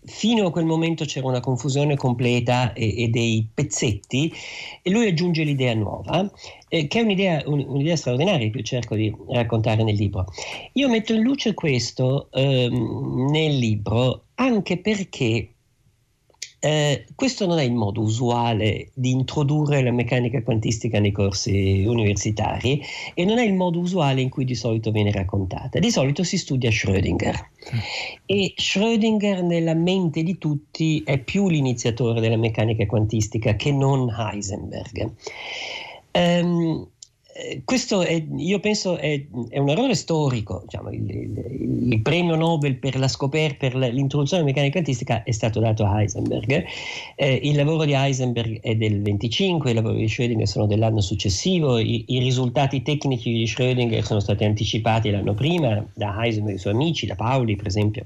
fino 0.05 0.47
a 0.47 0.51
quel 0.51 0.65
momento 0.65 1.05
c'era 1.05 1.27
una 1.27 1.39
confusione 1.39 1.95
completa 1.95 2.73
e, 2.73 3.03
e 3.03 3.07
dei 3.07 3.47
pezzetti 3.53 4.33
e 4.81 4.89
lui 4.89 5.07
aggiunge 5.07 5.43
l'idea 5.43 5.73
nuova, 5.73 6.29
eh, 6.67 6.87
che 6.87 6.99
è 6.99 7.03
un'idea, 7.03 7.43
un, 7.45 7.63
un'idea, 7.67 7.95
straordinaria 7.95 8.49
che 8.49 8.63
cerco 8.63 8.95
di 8.95 9.13
raccontare 9.29 9.83
nel 9.83 9.95
libro. 9.95 10.25
Io 10.73 10.89
metto 10.89 11.13
in 11.13 11.21
luce 11.21 11.53
questo 11.53 12.29
ehm, 12.31 13.29
nel 13.29 13.57
libro 13.57 14.25
anche 14.35 14.77
perché 14.77 15.52
eh, 16.65 17.03
questo 17.13 17.45
non 17.45 17.59
è 17.59 17.63
il 17.63 17.73
modo 17.73 17.99
usuale 17.99 18.91
di 18.93 19.11
introdurre 19.11 19.83
la 19.83 19.91
meccanica 19.91 20.41
quantistica 20.41 20.97
nei 20.97 21.11
corsi 21.11 21.83
universitari 21.85 22.81
e 23.13 23.25
non 23.25 23.37
è 23.37 23.43
il 23.43 23.53
modo 23.53 23.79
usuale 23.79 24.21
in 24.21 24.29
cui 24.29 24.45
di 24.45 24.55
solito 24.55 24.89
viene 24.89 25.11
raccontata. 25.11 25.79
Di 25.79 25.91
solito 25.91 26.23
si 26.23 26.37
studia 26.37 26.69
Schrödinger 26.69 27.35
e 28.25 28.53
Schrödinger 28.55 29.43
nella 29.43 29.73
mente 29.73 30.23
di 30.23 30.37
tutti 30.37 31.03
è 31.05 31.17
più 31.17 31.49
l'iniziatore 31.49 32.21
della 32.21 32.37
meccanica 32.37 32.85
quantistica 32.85 33.57
che 33.57 33.73
non 33.73 34.07
Heisenberg. 34.09 35.11
Um, 36.13 36.87
questo 37.65 38.01
è, 38.01 38.23
io 38.35 38.59
penso 38.59 38.95
è, 38.95 39.25
è, 39.49 39.57
un 39.57 39.69
errore 39.69 39.95
storico. 39.95 40.61
Diciamo, 40.65 40.91
il, 40.91 41.09
il, 41.09 41.91
il, 41.91 42.01
premio 42.01 42.35
Nobel 42.35 42.77
per 42.77 42.97
la 42.97 43.07
scoperta, 43.07 43.69
per 43.69 43.75
l'introduzione 43.75 44.43
della 44.43 44.53
meccanica 44.53 44.73
quantistica 44.73 45.23
è 45.23 45.31
stato 45.31 45.59
dato 45.59 45.83
a 45.83 45.99
Heisenberg. 45.99 46.63
Eh, 47.15 47.39
il 47.43 47.55
lavoro 47.55 47.85
di 47.85 47.93
Heisenberg 47.93 48.59
è 48.61 48.75
del 48.75 49.01
25, 49.01 49.71
i 49.71 49.73
lavori 49.73 49.97
di 49.97 50.05
Schrödinger 50.05 50.43
sono 50.43 50.67
dell'anno 50.67 51.01
successivo, 51.01 51.79
i, 51.79 52.05
i 52.09 52.19
risultati 52.19 52.83
tecnici 52.83 53.31
di 53.31 53.45
Schrödinger 53.45 54.03
sono 54.03 54.19
stati 54.19 54.43
anticipati 54.43 55.09
l'anno 55.09 55.33
prima 55.33 55.83
da 55.95 56.15
Heisenberg 56.19 56.53
e 56.53 56.57
i 56.57 56.61
suoi 56.61 56.73
amici, 56.73 57.07
da 57.07 57.15
Pauli 57.15 57.55
per 57.55 57.65
esempio. 57.65 58.03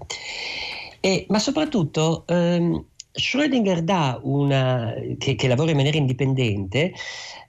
E, 1.01 1.25
ma 1.27 1.39
soprattutto 1.39 2.23
ehm, 2.27 2.81
Schrödinger 3.11 3.81
dà 3.81 4.19
una, 4.23 4.93
che, 5.17 5.35
che 5.35 5.47
lavora 5.49 5.71
in 5.71 5.75
maniera 5.75 5.97
indipendente, 5.97 6.93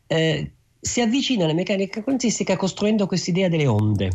eh, 0.08 0.52
si 0.80 1.00
avvicina 1.00 1.44
alla 1.44 1.54
meccanica 1.54 2.02
quantistica 2.02 2.56
costruendo 2.56 3.06
quest'idea 3.06 3.48
delle 3.48 3.66
onde. 3.66 4.10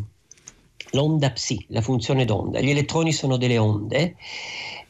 L'onda 0.91 1.32
psi, 1.32 1.65
la 1.70 1.82
funzione 1.82 2.25
d'onda. 2.25 2.60
Gli 2.60 2.70
elettroni 2.70 3.12
sono 3.12 3.38
delle 3.38 3.58
onde 3.58 4.15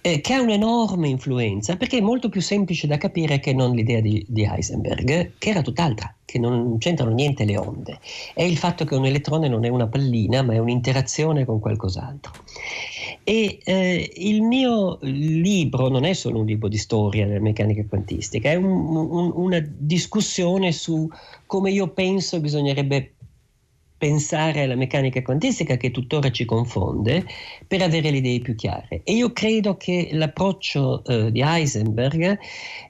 eh, 0.05 0.19
che 0.19 0.33
ha 0.33 0.41
un'enorme 0.41 1.07
influenza 1.07 1.77
perché 1.77 1.99
è 1.99 2.01
molto 2.01 2.27
più 2.27 2.41
semplice 2.41 2.87
da 2.87 2.97
capire 2.97 3.39
che 3.39 3.53
non 3.53 3.73
l'idea 3.73 4.01
di, 4.01 4.25
di, 4.27 4.43
Heisenberg, 4.43 5.31
che 5.37 5.49
era 5.49 5.61
tutt'altra, 5.61 6.13
che 6.25 6.39
non 6.39 6.77
c'entrano 6.77 7.13
niente 7.13 7.45
le 7.45 7.57
onde. 7.57 7.99
È 8.33 8.43
il 8.43 8.57
fatto 8.57 8.83
che 8.83 8.95
un 8.95 9.05
elettrone 9.05 9.47
non 9.47 9.63
è 9.63 9.69
una 9.69 9.87
pallina, 9.87 10.41
ma 10.41 10.55
è 10.55 10.57
un'interazione 10.57 11.45
con 11.45 11.61
qualcos'altro. 11.61 12.33
E 13.23 13.59
eh, 13.63 14.11
il 14.17 14.41
mio 14.41 14.99
libro 15.03 15.87
non 15.87 16.03
è 16.03 16.11
solo 16.11 16.39
un 16.39 16.47
libro 16.47 16.67
di 16.67 16.77
storia 16.77 17.25
della 17.25 17.39
meccanica 17.39 17.85
quantistica, 17.87 18.49
è 18.49 18.55
un, 18.55 18.65
un, 18.65 19.31
una 19.33 19.65
discussione 19.65 20.73
su 20.73 21.09
come 21.45 21.71
io 21.71 21.87
penso 21.89 22.41
bisognerebbe 22.41 23.12
pensare 24.03 24.63
alla 24.63 24.75
meccanica 24.75 25.21
quantistica 25.21 25.77
che 25.77 25.89
tuttora 25.89 26.29
ci 26.29 26.43
confonde 26.43 27.25
per 27.65 27.81
avere 27.81 28.11
le 28.11 28.17
idee 28.17 28.41
più 28.41 28.53
chiare. 28.53 28.99
E 29.05 29.13
io 29.13 29.31
credo 29.31 29.77
che 29.77 30.09
l'approccio 30.11 31.05
eh, 31.05 31.31
di 31.31 31.39
Heisenberg, 31.41 32.37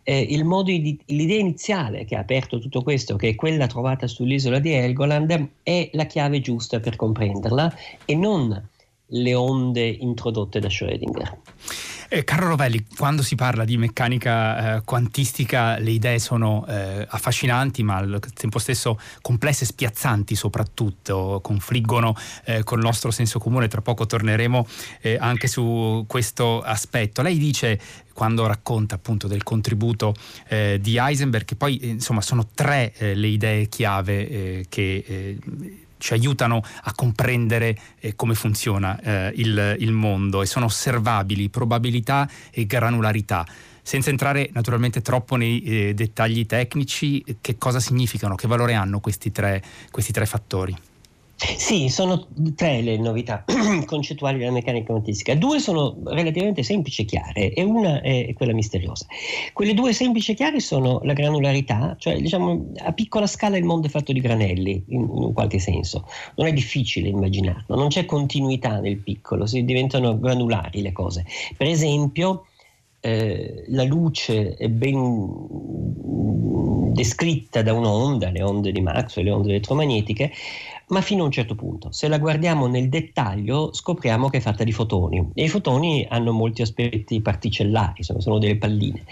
eh, 0.01 0.43
modo 0.43 0.71
l'idea 0.71 1.37
iniziale 1.37 2.03
che 2.05 2.15
ha 2.15 2.19
aperto 2.19 2.57
tutto 2.57 2.81
questo, 2.81 3.15
che 3.15 3.29
è 3.29 3.35
quella 3.35 3.67
trovata 3.67 4.07
sull'isola 4.07 4.57
di 4.57 4.71
Helgoland, 4.71 5.49
è 5.61 5.87
la 5.93 6.05
chiave 6.07 6.39
giusta 6.39 6.79
per 6.79 6.95
comprenderla 6.95 7.71
e 8.05 8.15
non 8.15 8.69
le 9.05 9.35
onde 9.35 9.85
introdotte 9.85 10.59
da 10.59 10.67
Schrödinger. 10.67 11.92
Eh, 12.15 12.23
Carlo 12.23 12.49
Rovelli, 12.49 12.85
quando 12.95 13.23
si 13.23 13.33
parla 13.33 13.65
di 13.65 13.75
meccanica 13.75 14.75
eh, 14.75 14.81
quantistica 14.83 15.79
le 15.79 15.89
idee 15.89 16.19
sono 16.19 16.63
eh, 16.67 17.07
affascinanti 17.09 17.81
ma 17.81 17.95
al 17.95 18.19
tempo 18.35 18.59
stesso 18.59 18.99
complesse 19.23 19.63
e 19.63 19.65
spiazzanti 19.65 20.35
soprattutto, 20.35 21.39
confliggono 21.41 22.15
eh, 22.45 22.61
col 22.61 22.81
nostro 22.81 23.09
senso 23.09 23.39
comune, 23.39 23.67
tra 23.67 23.81
poco 23.81 24.05
torneremo 24.05 24.67
eh, 25.01 25.17
anche 25.19 25.47
su 25.47 26.05
questo 26.07 26.61
aspetto. 26.61 27.23
Lei 27.23 27.39
dice 27.39 27.81
quando 28.13 28.45
racconta 28.45 28.93
appunto 28.93 29.27
del 29.27 29.41
contributo 29.41 30.13
eh, 30.49 30.77
di 30.79 30.97
Heisenberg 30.97 31.45
che 31.45 31.55
poi 31.55 31.79
insomma 31.81 32.21
sono 32.21 32.45
tre 32.53 32.93
le 32.99 33.25
idee 33.27 33.67
chiave 33.69 34.65
che 34.69 35.39
ci 36.03 36.11
aiutano 36.11 36.61
a 36.83 36.93
comprendere 36.93 37.79
eh, 38.01 38.13
come 38.13 38.35
funziona 38.35 38.99
eh, 38.99 39.31
il, 39.37 39.77
il 39.79 39.93
mondo 39.93 40.41
e 40.41 40.45
sono 40.45 40.65
osservabili 40.65 41.47
probabilità 41.47 42.29
e 42.51 42.65
granularità. 42.65 43.47
Senza 43.81 44.09
entrare 44.09 44.49
naturalmente 44.51 45.01
troppo 45.01 45.37
nei 45.37 45.63
eh, 45.63 45.93
dettagli 45.93 46.45
tecnici, 46.45 47.23
che 47.39 47.57
cosa 47.57 47.79
significano, 47.79 48.35
che 48.35 48.49
valore 48.49 48.73
hanno 48.73 48.99
questi 48.99 49.31
tre, 49.31 49.63
questi 49.91 50.11
tre 50.11 50.25
fattori? 50.25 50.75
Sì, 51.35 51.89
sono 51.89 52.27
tre 52.55 52.81
le 52.81 52.97
novità 52.97 53.43
concettuali 53.85 54.37
della 54.37 54.51
meccanica 54.51 54.91
quantistica. 54.91 55.35
Due 55.35 55.59
sono 55.59 55.97
relativamente 56.05 56.63
semplici 56.63 57.01
e 57.01 57.05
chiare 57.05 57.53
e 57.53 57.63
una 57.63 58.01
è 58.01 58.33
quella 58.33 58.53
misteriosa. 58.53 59.05
Quelle 59.51 59.73
due 59.73 59.93
semplici 59.93 60.31
e 60.31 60.35
chiare 60.35 60.59
sono 60.59 61.01
la 61.03 61.13
granularità, 61.13 61.95
cioè 61.99 62.19
diciamo 62.19 62.71
a 62.77 62.93
piccola 62.93 63.27
scala 63.27 63.57
il 63.57 63.65
mondo 63.65 63.87
è 63.87 63.89
fatto 63.89 64.13
di 64.13 64.21
granelli 64.21 64.83
in, 64.89 65.01
in 65.01 65.33
qualche 65.33 65.59
senso. 65.59 66.07
Non 66.35 66.47
è 66.47 66.53
difficile 66.53 67.09
immaginarlo, 67.09 67.75
non 67.75 67.87
c'è 67.89 68.05
continuità 68.05 68.79
nel 68.79 68.97
piccolo, 68.97 69.45
si 69.45 69.65
diventano 69.65 70.17
granulari 70.17 70.81
le 70.81 70.91
cose. 70.91 71.25
Per 71.57 71.67
esempio, 71.67 72.45
eh, 73.01 73.65
la 73.67 73.83
luce 73.83 74.55
è 74.55 74.69
ben 74.69 74.93
descritta 76.93 77.61
da 77.61 77.73
un'onda, 77.73 78.29
le 78.29 78.41
onde 78.43 78.71
di 78.71 78.79
Maxwell, 78.79 79.25
le 79.25 79.31
onde 79.31 79.49
elettromagnetiche, 79.49 80.31
ma 80.87 81.01
fino 81.01 81.23
a 81.23 81.25
un 81.25 81.31
certo 81.31 81.55
punto. 81.55 81.91
Se 81.91 82.07
la 82.07 82.17
guardiamo 82.17 82.67
nel 82.67 82.89
dettaglio 82.89 83.73
scopriamo 83.73 84.29
che 84.29 84.37
è 84.37 84.41
fatta 84.41 84.63
di 84.63 84.71
fotoni 84.71 85.29
e 85.33 85.43
i 85.43 85.49
fotoni 85.49 86.05
hanno 86.09 86.31
molti 86.31 86.61
aspetti 86.61 87.21
particellari, 87.21 87.95
insomma, 87.97 88.19
sono 88.19 88.39
delle 88.39 88.57
palline. 88.57 89.03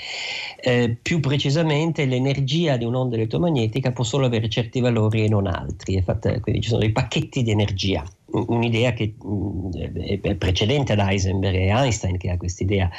Eh, 0.59 0.97
più 1.01 1.19
precisamente 1.19 2.05
l'energia 2.05 2.77
di 2.77 2.85
un'onda 2.85 3.15
elettromagnetica 3.15 3.91
può 3.91 4.03
solo 4.03 4.25
avere 4.25 4.49
certi 4.49 4.79
valori 4.79 5.23
e 5.25 5.29
non 5.29 5.47
altri, 5.47 6.01
fatta, 6.01 6.39
quindi 6.39 6.61
ci 6.61 6.69
sono 6.69 6.81
dei 6.81 6.91
pacchetti 6.91 7.43
di 7.43 7.51
energia 7.51 8.03
un'idea 8.33 8.93
che 8.93 9.13
mh, 9.21 10.21
è 10.21 10.35
precedente 10.35 10.93
ad 10.93 10.99
Heisenberg 10.99 11.55
e 11.55 11.67
Einstein 11.67 12.17
che 12.17 12.29
ha 12.29 12.37
questa 12.37 12.63
idea 12.63 12.89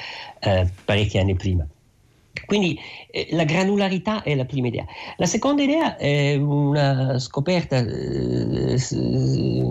eh, 0.41 0.69
parecchi 0.85 1.19
anni 1.19 1.35
prima. 1.35 1.67
Quindi 2.47 2.79
eh, 3.11 3.29
la 3.33 3.45
granularità 3.45 4.23
è 4.23 4.35
la 4.35 4.45
prima 4.45 4.69
idea. 4.69 4.85
La 5.17 5.27
seconda 5.27 5.63
idea 5.63 5.97
è 5.97 6.35
una 6.37 7.19
scoperta 7.19 7.77
eh, 7.79 8.79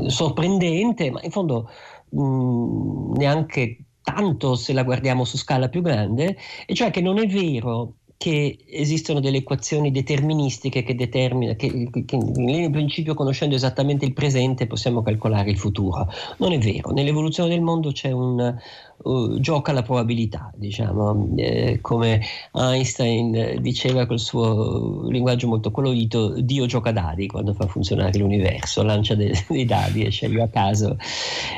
sorprendente, 0.07 1.11
ma 1.11 1.21
in 1.23 1.31
fondo 1.31 1.69
mh, 2.09 3.17
neanche 3.17 3.85
tanto 4.03 4.55
se 4.55 4.73
la 4.73 4.83
guardiamo 4.83 5.25
su 5.25 5.37
scala 5.37 5.69
più 5.69 5.81
grande, 5.81 6.37
e 6.65 6.73
cioè 6.73 6.91
che 6.91 7.01
non 7.01 7.17
è 7.19 7.27
vero 7.27 7.97
che 8.21 8.59
esistono 8.67 9.19
delle 9.19 9.37
equazioni 9.37 9.89
deterministiche 9.89 10.83
che 10.83 10.93
determinano, 10.93 11.57
che, 11.57 11.89
che 12.05 12.15
in 12.15 12.69
principio 12.69 13.15
conoscendo 13.15 13.55
esattamente 13.55 14.05
il 14.05 14.13
presente 14.13 14.67
possiamo 14.67 15.01
calcolare 15.01 15.49
il 15.49 15.57
futuro. 15.57 16.07
Non 16.37 16.51
è 16.51 16.59
vero, 16.59 16.91
nell'evoluzione 16.91 17.49
del 17.49 17.61
mondo 17.61 17.91
c'è 17.91 18.11
un, 18.11 18.55
uh, 18.95 19.39
gioca 19.39 19.71
la 19.71 19.81
probabilità, 19.81 20.51
diciamo, 20.55 21.33
eh, 21.35 21.79
come 21.81 22.21
Einstein 22.51 23.57
diceva 23.59 24.05
col 24.05 24.19
suo 24.19 25.07
linguaggio 25.09 25.47
molto 25.47 25.71
colorito, 25.71 26.39
Dio 26.41 26.67
gioca 26.67 26.91
dadi 26.91 27.25
quando 27.25 27.55
fa 27.55 27.65
funzionare 27.65 28.19
l'universo, 28.19 28.83
lancia 28.83 29.15
dei, 29.15 29.33
dei 29.49 29.65
dadi 29.65 30.03
e 30.03 30.11
sceglie 30.11 30.43
a 30.43 30.47
caso 30.47 30.95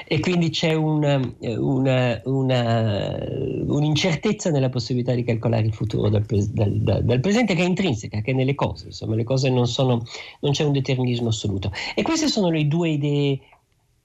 e 0.07 0.19
quindi 0.21 0.49
c'è 0.49 0.73
una, 0.73 1.19
una, 1.39 2.21
una, 2.23 3.17
un'incertezza 3.67 4.49
nella 4.49 4.69
possibilità 4.69 5.13
di 5.13 5.25
calcolare 5.25 5.65
il 5.65 5.73
futuro 5.73 6.07
dal, 6.07 6.25
dal, 6.53 6.71
dal, 6.71 7.03
dal, 7.03 7.19
presente 7.19 7.55
che 7.55 7.63
è 7.63 7.65
intrinseca, 7.65 8.21
che 8.21 8.31
è 8.31 8.33
nelle 8.33 8.55
cose, 8.55 8.87
insomma 8.87 9.15
le 9.15 9.23
cose 9.23 9.49
non 9.49 9.67
sono, 9.67 10.03
non 10.41 10.51
c'è 10.51 10.63
un 10.63 10.71
determinismo 10.71 11.29
assoluto 11.29 11.71
e 11.95 12.03
queste 12.03 12.27
sono 12.27 12.49
le 12.49 12.67
due 12.67 12.89
idee 12.89 13.39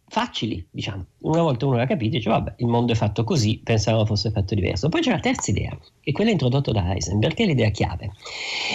facili, 0.08 0.66
diciamo. 0.70 1.04
Una 1.20 1.42
volta 1.42 1.66
uno 1.66 1.76
l'ha 1.76 1.86
capito 1.86 2.16
dice 2.16 2.30
vabbè, 2.30 2.54
il 2.58 2.66
mondo 2.66 2.92
è 2.92 2.94
fatto 2.94 3.24
così, 3.24 3.60
pensavo 3.62 4.06
fosse 4.06 4.30
fatto 4.30 4.54
diverso. 4.54 4.88
Poi 4.88 5.02
c'è 5.02 5.10
la 5.10 5.20
terza 5.20 5.50
idea, 5.50 5.76
che 6.00 6.10
è 6.10 6.12
quella 6.12 6.30
introdotta 6.30 6.72
da 6.72 6.92
Heisenberg, 6.92 7.34
che 7.34 7.42
è 7.44 7.46
l'idea 7.46 7.68
chiave, 7.68 8.12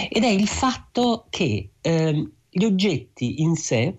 ed 0.08 0.22
è 0.22 0.28
il 0.28 0.46
fatto 0.46 1.26
che 1.30 1.70
ehm, 1.80 2.30
gli 2.48 2.64
oggetti 2.64 3.42
in 3.42 3.56
sé 3.56 3.98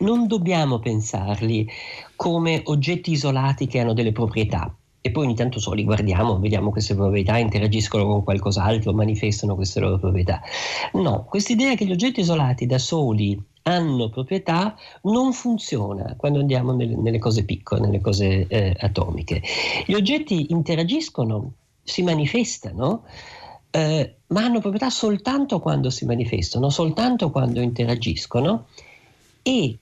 non 0.00 0.26
dobbiamo 0.26 0.78
pensarli 0.78 1.66
come 2.14 2.60
oggetti 2.64 3.12
isolati 3.12 3.66
che 3.66 3.80
hanno 3.80 3.94
delle 3.94 4.12
proprietà, 4.12 4.72
e 5.00 5.10
poi 5.10 5.26
ogni 5.26 5.34
tanto 5.34 5.60
solo 5.60 5.76
li 5.76 5.84
guardiamo, 5.84 6.38
vediamo 6.38 6.70
queste 6.70 6.94
proprietà, 6.94 7.38
interagiscono 7.38 8.04
con 8.04 8.24
qualcos'altro, 8.24 8.92
manifestano 8.92 9.54
queste 9.54 9.80
loro 9.80 9.98
proprietà. 9.98 10.40
No, 10.94 11.24
questa 11.24 11.52
idea 11.52 11.74
che 11.74 11.84
gli 11.86 11.92
oggetti 11.92 12.20
isolati 12.20 12.66
da 12.66 12.78
soli 12.78 13.40
hanno 13.62 14.08
proprietà 14.08 14.76
non 15.02 15.32
funziona 15.32 16.14
quando 16.16 16.40
andiamo 16.40 16.74
nelle, 16.74 16.96
nelle 16.96 17.18
cose 17.18 17.44
piccole, 17.44 17.82
nelle 17.82 18.00
cose 18.00 18.46
eh, 18.48 18.74
atomiche. 18.78 19.42
Gli 19.86 19.94
oggetti 19.94 20.46
interagiscono, 20.50 21.52
si 21.82 22.02
manifestano, 22.02 23.04
eh, 23.70 24.16
ma 24.28 24.44
hanno 24.44 24.60
proprietà 24.60 24.90
soltanto 24.90 25.60
quando 25.60 25.90
si 25.90 26.06
manifestano, 26.06 26.70
soltanto 26.70 27.30
quando 27.30 27.60
interagiscono 27.60 28.66
e 29.42 29.78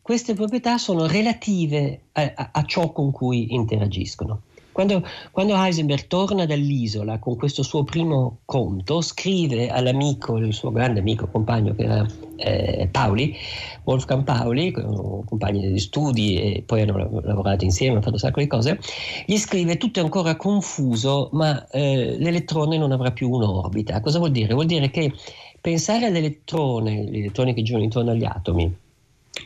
queste 0.00 0.34
proprietà 0.34 0.78
sono 0.78 1.06
relative 1.06 2.02
a, 2.12 2.32
a, 2.34 2.48
a 2.52 2.64
ciò 2.64 2.92
con 2.92 3.10
cui 3.10 3.54
interagiscono. 3.54 4.42
Quando, 4.72 5.04
quando, 5.32 5.54
Heisenberg 5.56 6.06
torna 6.06 6.46
dall'isola 6.46 7.18
con 7.18 7.36
questo 7.36 7.62
suo 7.62 7.84
primo 7.84 8.38
conto, 8.44 9.00
scrive 9.00 9.68
all'amico, 9.68 10.36
il 10.36 10.52
suo 10.52 10.70
grande 10.70 11.00
amico, 11.00 11.26
compagno 11.26 11.74
che 11.74 11.82
era 11.82 12.06
eh, 12.36 12.88
Pauli, 12.90 13.36
Wolfgang 13.84 14.24
Pauli, 14.24 14.72
compagni 14.72 15.70
di 15.72 15.78
studi 15.78 16.36
e 16.36 16.62
poi 16.64 16.82
hanno 16.82 17.20
lavorato 17.22 17.64
insieme, 17.64 17.94
hanno 17.94 18.02
fatto 18.02 18.14
un 18.14 18.20
sacco 18.20 18.40
di 18.40 18.46
cose, 18.46 18.78
gli 19.26 19.36
scrive 19.36 19.76
tutto 19.76 20.00
è 20.00 20.02
ancora 20.02 20.36
confuso, 20.36 21.30
ma 21.32 21.66
eh, 21.68 22.16
l'elettrone 22.18 22.78
non 22.78 22.92
avrà 22.92 23.10
più 23.12 23.30
un'orbita. 23.30 24.00
Cosa 24.00 24.18
vuol 24.18 24.30
dire? 24.30 24.54
Vuol 24.54 24.66
dire 24.66 24.90
che 24.90 25.12
pensare 25.60 26.06
all'elettrone, 26.06 27.04
gli 27.04 27.18
elettroni 27.18 27.54
che 27.54 27.62
girano 27.62 27.84
intorno 27.84 28.12
agli 28.12 28.24
atomi, 28.24 28.74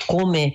come 0.07 0.53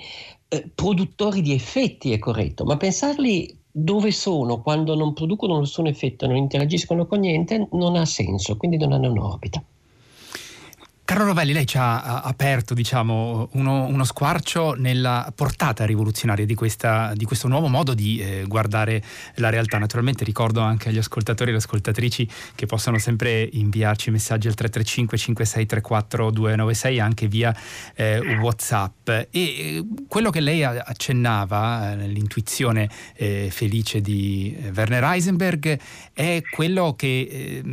eh, 0.48 0.72
produttori 0.74 1.42
di 1.42 1.54
effetti 1.54 2.12
è 2.12 2.20
corretto, 2.20 2.64
ma 2.64 2.78
pensarli 2.78 3.59
dove 3.84 4.12
sono 4.12 4.62
quando 4.62 4.96
non 4.96 5.14
producono 5.14 5.60
nessun 5.60 5.88
effetto, 5.88 6.28
non 6.28 6.36
interagiscono 6.36 7.06
con 7.08 7.20
niente, 7.20 7.68
non 7.72 7.96
ha 7.96 8.06
senso, 8.06 8.58
quindi 8.58 8.78
non 8.78 8.92
hanno 8.92 9.10
un'orbita. 9.12 9.64
Carlo 11.10 11.25
Rovelli, 11.25 11.54
lei 11.54 11.66
ci 11.66 11.75
ha 11.80 12.22
aperto 12.22 12.75
diciamo, 12.75 13.50
uno, 13.54 13.86
uno, 13.86 14.04
squarcio 14.04 14.75
nella 14.78 15.34
portata 15.34 15.84
rivoluzionaria 15.84 16.46
di, 16.46 16.54
questa, 16.54 17.13
di 17.16 17.25
questo 17.25 17.48
nuovo 17.48 17.68
modo 17.68 17.96
di 17.96 18.20
eh, 18.20 18.44
guardare 18.46 19.01
la 19.38 19.50
realtà. 19.50 19.80
Naturalmente 19.80 20.24
ricordo 20.24 20.62
anche 20.62 20.89
agli 20.89 21.00
ascoltatori 21.00 21.50
e 21.50 21.54
alle 21.54 21.63
ascoltatrici 21.63 22.30
che 22.54 22.68
possono 22.68 23.00
sempre 23.00 23.50
inviarci 23.54 24.12
messaggi 24.12 24.46
al 24.50 24.54
335 24.54 25.18
5634 25.18 26.30
296 26.30 27.00
anche 27.00 27.28
via 27.28 27.56
eh, 27.96 28.20
Whatsapp. 28.38 29.10
E 29.10 29.28
eh, 29.32 29.86
quello 30.08 30.30
che 30.30 30.42
lei 30.42 30.63
accennava, 30.63 31.94
eh, 31.94 32.08
l'intuizione 32.08 32.88
eh, 33.16 33.48
felice 33.50 34.00
di 34.01 34.56
eh, 34.62 34.70
Werner 34.75 35.04
Heisenberg, 35.06 35.80
è 36.13 36.44
quello 36.51 36.94
che 36.96 37.63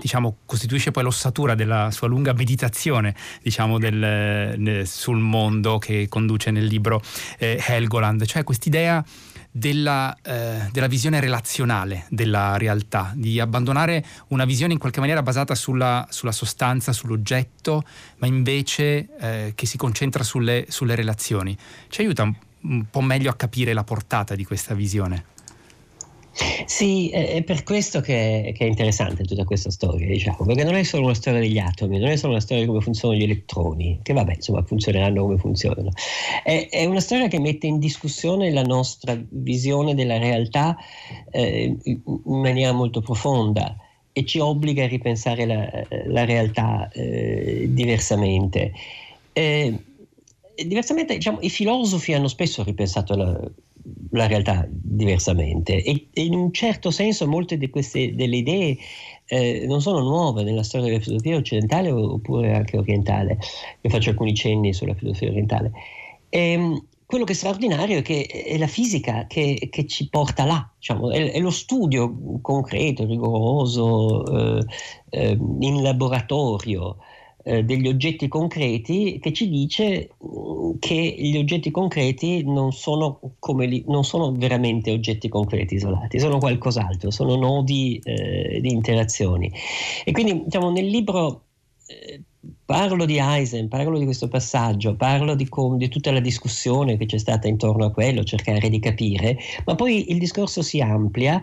diciamo, 0.00 0.36
costituisce 0.46 0.92
poi 0.92 1.02
l'ossatura 1.02 1.56
della 1.56 1.90
sua 1.90 2.06
lunga 2.06 2.32
meditazione 2.32 2.82
riflessione 2.84 3.14
diciamo, 3.42 3.78
del, 3.78 4.82
sul 4.86 5.18
mondo 5.18 5.78
che 5.78 6.06
conduce 6.08 6.50
nel 6.50 6.64
libro 6.64 7.00
eh, 7.38 7.62
Helgoland, 7.66 8.24
cioè 8.26 8.44
quest'idea 8.44 9.02
della, 9.50 10.16
eh, 10.22 10.68
della, 10.72 10.88
visione 10.88 11.20
relazionale 11.20 12.06
della 12.10 12.56
realtà, 12.56 13.12
di 13.14 13.38
abbandonare 13.38 14.04
una 14.28 14.44
visione 14.44 14.72
in 14.72 14.78
qualche 14.78 14.98
maniera 15.00 15.22
basata 15.22 15.54
sulla, 15.54 16.06
sulla 16.10 16.32
sostanza, 16.32 16.92
sull'oggetto, 16.92 17.84
ma 18.18 18.26
invece 18.26 19.08
eh, 19.18 19.52
che 19.54 19.66
si 19.66 19.76
concentra 19.76 20.24
sulle, 20.24 20.66
sulle 20.68 20.96
relazioni. 20.96 21.56
Ci 21.88 22.00
aiuta 22.00 22.24
un, 22.24 22.34
un 22.62 22.84
po' 22.90 23.00
meglio 23.00 23.30
a 23.30 23.34
capire 23.34 23.72
la 23.72 23.84
portata 23.84 24.34
di 24.34 24.44
questa 24.44 24.74
visione. 24.74 25.32
Sì, 26.66 27.10
è 27.10 27.42
per 27.44 27.62
questo 27.62 28.00
che, 28.00 28.52
che, 28.56 28.64
è 28.64 28.68
interessante 28.68 29.24
tutta 29.24 29.44
questa 29.44 29.70
storia, 29.70 30.08
diciamo, 30.08 30.44
perché 30.44 30.64
non 30.64 30.74
è 30.74 30.82
solo 30.82 31.04
una 31.04 31.14
storia 31.14 31.38
degli 31.38 31.58
atomi, 31.58 31.98
non 31.98 32.08
è 32.08 32.16
solo 32.16 32.32
una 32.32 32.40
storia 32.40 32.62
di 32.62 32.68
come 32.68 32.80
funzionano 32.80 33.20
gli 33.20 33.24
elettroni, 33.24 34.00
che 34.02 34.12
vabbè, 34.12 34.34
insomma, 34.34 34.62
funzioneranno 34.64 35.22
come 35.22 35.38
funzionano. 35.38 35.90
È, 36.42 36.68
è 36.70 36.84
una 36.86 37.00
storia 37.00 37.28
che 37.28 37.38
mette 37.38 37.68
in 37.68 37.78
discussione 37.78 38.50
la 38.50 38.62
nostra 38.62 39.16
visione 39.28 39.94
della 39.94 40.18
realtà 40.18 40.76
eh, 41.30 41.76
in 41.84 42.00
maniera 42.24 42.72
molto 42.72 43.00
profonda 43.00 43.76
e 44.12 44.24
ci 44.24 44.40
obbliga 44.40 44.84
a 44.84 44.88
ripensare 44.88 45.46
la, 45.46 45.68
la 46.06 46.24
realtà 46.24 46.88
eh, 46.92 47.66
diversamente. 47.68 48.72
Eh, 49.32 49.76
diversamente, 50.64 51.14
diciamo, 51.14 51.38
i 51.42 51.50
filosofi 51.50 52.12
hanno 52.12 52.28
spesso 52.28 52.64
ripensato 52.64 53.14
la, 53.16 53.40
la 54.10 54.26
realtà 54.26 54.66
diversamente 54.70 55.82
e, 55.82 56.08
e, 56.12 56.24
in 56.24 56.34
un 56.34 56.52
certo 56.52 56.90
senso 56.90 57.26
molte 57.26 57.58
di 57.58 57.68
queste 57.68 58.14
delle 58.14 58.36
idee 58.36 58.78
eh, 59.26 59.64
non 59.66 59.80
sono 59.80 60.00
nuove 60.00 60.42
nella 60.42 60.62
storia 60.62 60.88
della 60.88 61.00
filosofia 61.00 61.36
occidentale 61.36 61.90
oppure 61.90 62.54
anche 62.54 62.76
orientale. 62.76 63.38
Io 63.80 63.90
faccio 63.90 64.10
alcuni 64.10 64.34
cenni 64.34 64.72
sulla 64.72 64.94
filosofia 64.94 65.28
orientale. 65.28 65.72
E, 66.28 66.52
ehm, 66.52 66.86
quello 67.06 67.24
che 67.24 67.32
è 67.32 67.36
straordinario 67.36 67.98
è 67.98 68.02
che 68.02 68.24
è 68.24 68.56
la 68.56 68.66
fisica 68.66 69.26
che, 69.26 69.68
che 69.70 69.86
ci 69.86 70.08
porta 70.08 70.44
là, 70.44 70.68
diciamo, 70.76 71.10
è, 71.10 71.32
è, 71.32 71.38
lo 71.38 71.50
studio 71.50 72.40
concreto, 72.40 73.04
rigoroso, 73.04 74.24
eh, 74.58 74.64
eh, 75.10 75.38
in 75.60 75.82
laboratorio, 75.82 76.96
eh, 77.44 77.62
degli 77.62 77.86
oggetti 77.86 78.26
concreti 78.26 79.18
che 79.20 79.32
ci 79.32 79.48
dice 79.50 80.10
mm, 80.24 80.78
che 80.78 81.14
gli 81.18 81.36
oggetti 81.36 81.70
concreti 81.70 82.42
non 82.42 82.72
sono, 82.72 83.20
li, 83.58 83.84
non 83.86 84.02
sono 84.02 84.32
veramente 84.32 84.90
oggetti 84.90 85.28
concreti 85.28 85.74
isolati, 85.74 86.18
sono 86.18 86.38
qualcos'altro, 86.38 87.10
sono 87.10 87.36
nodi 87.36 88.00
eh, 88.02 88.60
di 88.60 88.72
interazioni. 88.72 89.52
E 90.04 90.12
quindi 90.12 90.44
diciamo, 90.44 90.70
nel 90.70 90.86
libro 90.86 91.42
eh, 91.86 92.22
parlo 92.64 93.04
di 93.04 93.18
Eisen, 93.18 93.68
parlo 93.68 93.98
di 93.98 94.04
questo 94.04 94.28
passaggio, 94.28 94.96
parlo 94.96 95.34
di, 95.34 95.46
com- 95.46 95.76
di, 95.76 95.88
tutta 95.88 96.12
la 96.12 96.20
discussione 96.20 96.96
che 96.96 97.04
c'è 97.04 97.18
stata 97.18 97.46
intorno 97.46 97.84
a 97.84 97.90
quello, 97.90 98.24
cercare 98.24 98.70
di 98.70 98.78
capire, 98.78 99.38
ma 99.66 99.74
poi 99.74 100.10
il 100.10 100.18
discorso 100.18 100.62
si 100.62 100.80
amplia 100.80 101.42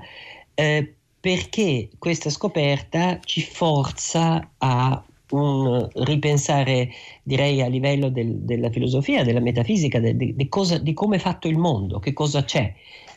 eh, 0.56 0.96
perché 1.20 1.90
questa 2.00 2.32
scoperta 2.32 3.20
ci 3.24 3.42
forza 3.42 4.54
a 4.58 5.04
un 5.32 5.88
ripensare, 5.94 6.90
direi, 7.24 7.62
a 7.62 7.68
livello 7.68 8.10
del, 8.10 8.40
della 8.40 8.70
filosofia, 8.70 9.24
della 9.24 9.40
metafisica, 9.40 10.00
de, 10.00 10.16
de, 10.16 10.36
de 10.36 10.50
cosa, 10.50 10.78
di 10.78 10.94
come 10.94 11.18
è 11.18 11.20
fatto 11.20 11.48
il 11.48 11.58
mondo, 11.58 12.00
che 12.00 12.14
cosa 12.14 12.44
c'è. 12.44 12.74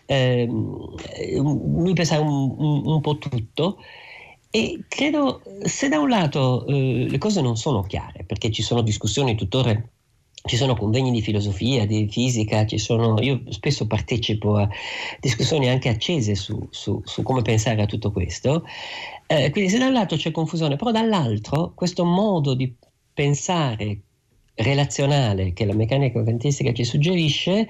Eh, 0.06 0.46
lui 0.46 1.92
pensa 1.94 2.20
un, 2.20 2.54
un, 2.58 2.82
un, 2.84 3.00
po' 3.00 3.16
tutto 3.16 3.78
e 4.50 4.84
credo 4.86 5.40
se 5.62 5.88
da 5.88 5.98
un 5.98 6.10
lato 6.10 6.66
eh, 6.66 7.06
le 7.08 7.18
cose 7.18 7.40
non 7.40 7.56
sono 7.56 7.82
chiare, 7.82 8.24
perché 8.24 8.50
ci 8.50 8.62
sono 8.62 8.82
discussioni 8.82 9.34
tuttora 9.34 9.70
ci 10.46 10.56
sono 10.56 10.76
convegni 10.76 11.10
di 11.10 11.22
filosofia, 11.22 11.86
di 11.86 12.06
fisica, 12.10 12.66
sono, 12.76 13.18
io 13.22 13.40
spesso 13.48 13.86
partecipo 13.86 14.56
a 14.56 14.68
discussioni 15.18 15.70
anche 15.70 15.88
accese 15.88 16.34
su, 16.34 16.66
su, 16.70 17.00
su 17.02 17.22
come 17.22 17.40
pensare 17.40 17.80
a 17.80 17.86
tutto 17.86 18.12
questo. 18.12 18.62
Eh, 19.26 19.50
quindi 19.50 19.70
se 19.70 19.78
da 19.78 19.86
un 19.86 19.94
lato 19.94 20.16
c'è 20.16 20.30
confusione, 20.30 20.76
però 20.76 20.90
dall'altro 20.90 21.72
questo 21.74 22.04
modo 22.04 22.52
di 22.52 22.70
pensare 23.14 24.00
relazionale 24.56 25.54
che 25.54 25.64
la 25.64 25.74
meccanica 25.74 26.22
quantistica 26.22 26.74
ci 26.74 26.84
suggerisce 26.84 27.66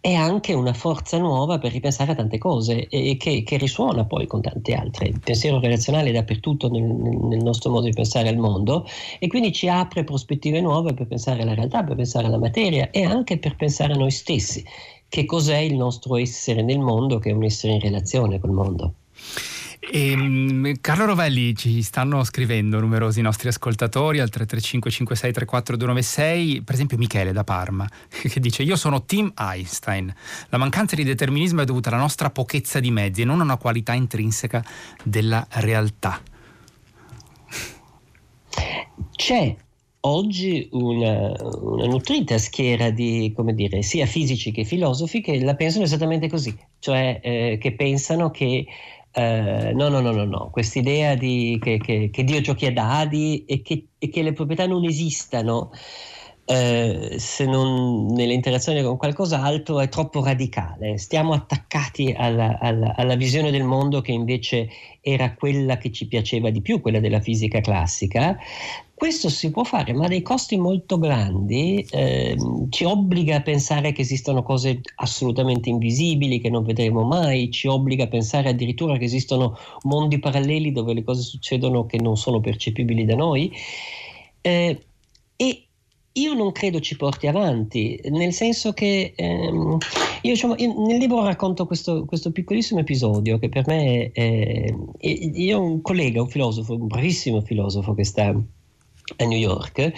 è 0.00 0.14
anche 0.14 0.54
una 0.54 0.72
forza 0.72 1.18
nuova 1.18 1.58
per 1.58 1.72
ripensare 1.72 2.12
a 2.12 2.14
tante 2.14 2.38
cose 2.38 2.88
e 2.88 3.16
che, 3.18 3.42
che 3.42 3.56
risuona 3.58 4.04
poi 4.04 4.26
con 4.26 4.40
tante 4.40 4.72
altre. 4.72 5.08
Il 5.08 5.20
pensiero 5.20 5.60
relazionale 5.60 6.08
è 6.08 6.12
dappertutto 6.12 6.70
nel, 6.70 6.82
nel, 6.82 7.42
nostro 7.42 7.70
modo 7.70 7.86
di 7.86 7.92
pensare 7.92 8.28
al 8.28 8.38
mondo 8.38 8.86
e 9.18 9.26
quindi 9.26 9.52
ci 9.52 9.68
apre 9.68 10.04
prospettive 10.04 10.60
nuove 10.62 10.94
per 10.94 11.06
pensare 11.06 11.42
alla 11.42 11.54
realtà, 11.54 11.84
per 11.84 11.96
pensare 11.96 12.26
alla 12.26 12.38
materia 12.38 12.90
e 12.90 13.04
anche 13.04 13.38
per 13.38 13.56
pensare 13.56 13.92
a 13.92 13.96
noi 13.96 14.10
stessi. 14.10 14.64
Che 15.06 15.24
cos'è 15.26 15.58
il 15.58 15.76
nostro 15.76 16.16
essere 16.16 16.62
nel 16.62 16.78
mondo, 16.78 17.18
che 17.18 17.30
è 17.30 17.32
un 17.32 17.44
essere 17.44 17.74
in 17.74 17.80
relazione 17.80 18.38
col 18.38 18.52
mondo. 18.52 18.94
E, 19.80 20.10
ehm, 20.10 20.74
Carlo 20.82 21.06
Rovelli 21.06 21.56
ci 21.56 21.80
stanno 21.80 22.22
scrivendo 22.22 22.78
numerosi 22.80 23.22
nostri 23.22 23.48
ascoltatori 23.48 24.20
al 24.20 24.28
335 24.28 24.90
56 24.90 25.32
34 25.32 25.76
296, 25.76 26.62
per 26.62 26.74
esempio 26.74 26.98
Michele 26.98 27.32
da 27.32 27.44
Parma, 27.44 27.88
che 28.08 28.40
dice 28.40 28.62
io 28.62 28.76
sono 28.76 29.04
Tim 29.04 29.32
Einstein, 29.36 30.14
la 30.50 30.58
mancanza 30.58 30.94
di 30.96 31.04
determinismo 31.04 31.62
è 31.62 31.64
dovuta 31.64 31.88
alla 31.88 31.98
nostra 31.98 32.28
pochezza 32.28 32.78
di 32.78 32.90
mezzi 32.90 33.22
e 33.22 33.24
non 33.24 33.40
a 33.40 33.44
una 33.44 33.56
qualità 33.56 33.94
intrinseca 33.94 34.62
della 35.02 35.46
realtà. 35.48 36.20
C'è 39.16 39.56
oggi 40.00 40.68
una, 40.72 41.32
una, 41.60 41.86
nutrita 41.86 42.38
schiera 42.38 42.90
di, 42.90 43.32
come 43.34 43.54
dire, 43.54 43.82
sia 43.82 44.06
fisici 44.06 44.50
che 44.50 44.64
filosofi 44.64 45.20
che 45.20 45.42
la 45.42 45.54
pensano 45.54 45.84
esattamente 45.84 46.28
così, 46.28 46.56
cioè 46.78 47.20
eh, 47.22 47.58
che 47.60 47.72
pensano 47.72 48.30
che 48.30 48.66
eh, 49.12 49.72
no, 49.74 49.88
no, 49.88 50.00
no, 50.00 50.12
no, 50.12 50.24
no, 50.24 50.50
quest'idea 50.50 51.14
di, 51.14 51.58
che, 51.60 51.78
che, 51.78 52.10
che, 52.12 52.24
Dio 52.24 52.40
giochi 52.40 52.66
a 52.66 52.72
dadi 52.72 53.44
e 53.44 53.62
che, 53.62 53.88
e 53.98 54.08
che 54.08 54.22
le 54.22 54.32
proprietà 54.32 54.66
non 54.66 54.84
esistano 54.84 55.70
eh, 56.50 57.14
se 57.16 57.44
non 57.44 58.06
nell'interazione 58.06 58.82
con 58.82 58.96
qualcos'altro 58.96 59.78
è 59.78 59.88
troppo 59.88 60.24
radicale. 60.24 60.98
Stiamo 60.98 61.32
attaccati 61.32 62.12
alla, 62.16 62.58
alla, 62.58 62.92
alla, 62.96 63.14
visione 63.14 63.52
del 63.52 63.62
mondo 63.62 64.00
che 64.00 64.10
invece 64.10 64.68
era 65.00 65.32
quella 65.34 65.76
che 65.78 65.92
ci 65.92 66.08
piaceva 66.08 66.50
di 66.50 66.60
più, 66.60 66.80
quella 66.80 66.98
della 66.98 67.20
fisica 67.20 67.60
classica, 67.60 68.36
questo 68.92 69.28
si 69.28 69.50
può 69.52 69.62
fare, 69.62 69.92
ma 69.92 70.06
a 70.06 70.08
dei 70.08 70.22
costi 70.22 70.56
molto 70.58 70.98
grandi, 70.98 71.86
eh, 71.88 72.36
ci 72.68 72.84
obbliga 72.84 73.36
a 73.36 73.42
pensare 73.42 73.92
che 73.92 74.02
esistono 74.02 74.42
cose 74.42 74.80
assolutamente 74.96 75.70
invisibili 75.70 76.40
che 76.40 76.50
non 76.50 76.64
vedremo 76.64 77.04
mai, 77.04 77.52
ci 77.52 77.68
obbliga 77.68 78.04
a 78.04 78.08
pensare 78.08 78.48
addirittura 78.48 78.98
che 78.98 79.04
esistono 79.04 79.56
mondi 79.84 80.18
paralleli 80.18 80.72
dove 80.72 80.94
le 80.94 81.04
cose 81.04 81.22
succedono 81.22 81.86
che 81.86 81.98
non 81.98 82.16
sono 82.16 82.40
percepibili 82.40 83.04
da 83.04 83.14
noi. 83.14 83.52
Eh, 84.42 84.78
e 85.36 85.64
io 86.12 86.34
non 86.34 86.50
credo 86.52 86.80
ci 86.80 86.96
porti 86.96 87.26
avanti, 87.28 88.00
nel 88.10 88.32
senso 88.32 88.72
che 88.72 89.12
ehm, 89.14 89.78
io, 90.22 90.32
diciamo, 90.32 90.54
io, 90.56 90.86
nel 90.86 90.98
libro 90.98 91.22
racconto 91.22 91.66
questo, 91.66 92.04
questo, 92.04 92.32
piccolissimo 92.32 92.80
episodio 92.80 93.38
che 93.38 93.48
per 93.48 93.66
me 93.66 94.10
è, 94.12 94.20
è, 94.20 94.74
io 95.06 95.58
ho 95.58 95.62
un 95.62 95.80
collega, 95.82 96.20
un 96.20 96.28
filosofo, 96.28 96.74
un 96.74 96.88
bravissimo 96.88 97.40
filosofo 97.42 97.94
che 97.94 98.04
sta 98.04 98.34
a 99.16 99.24
New 99.24 99.38
York, 99.38 99.92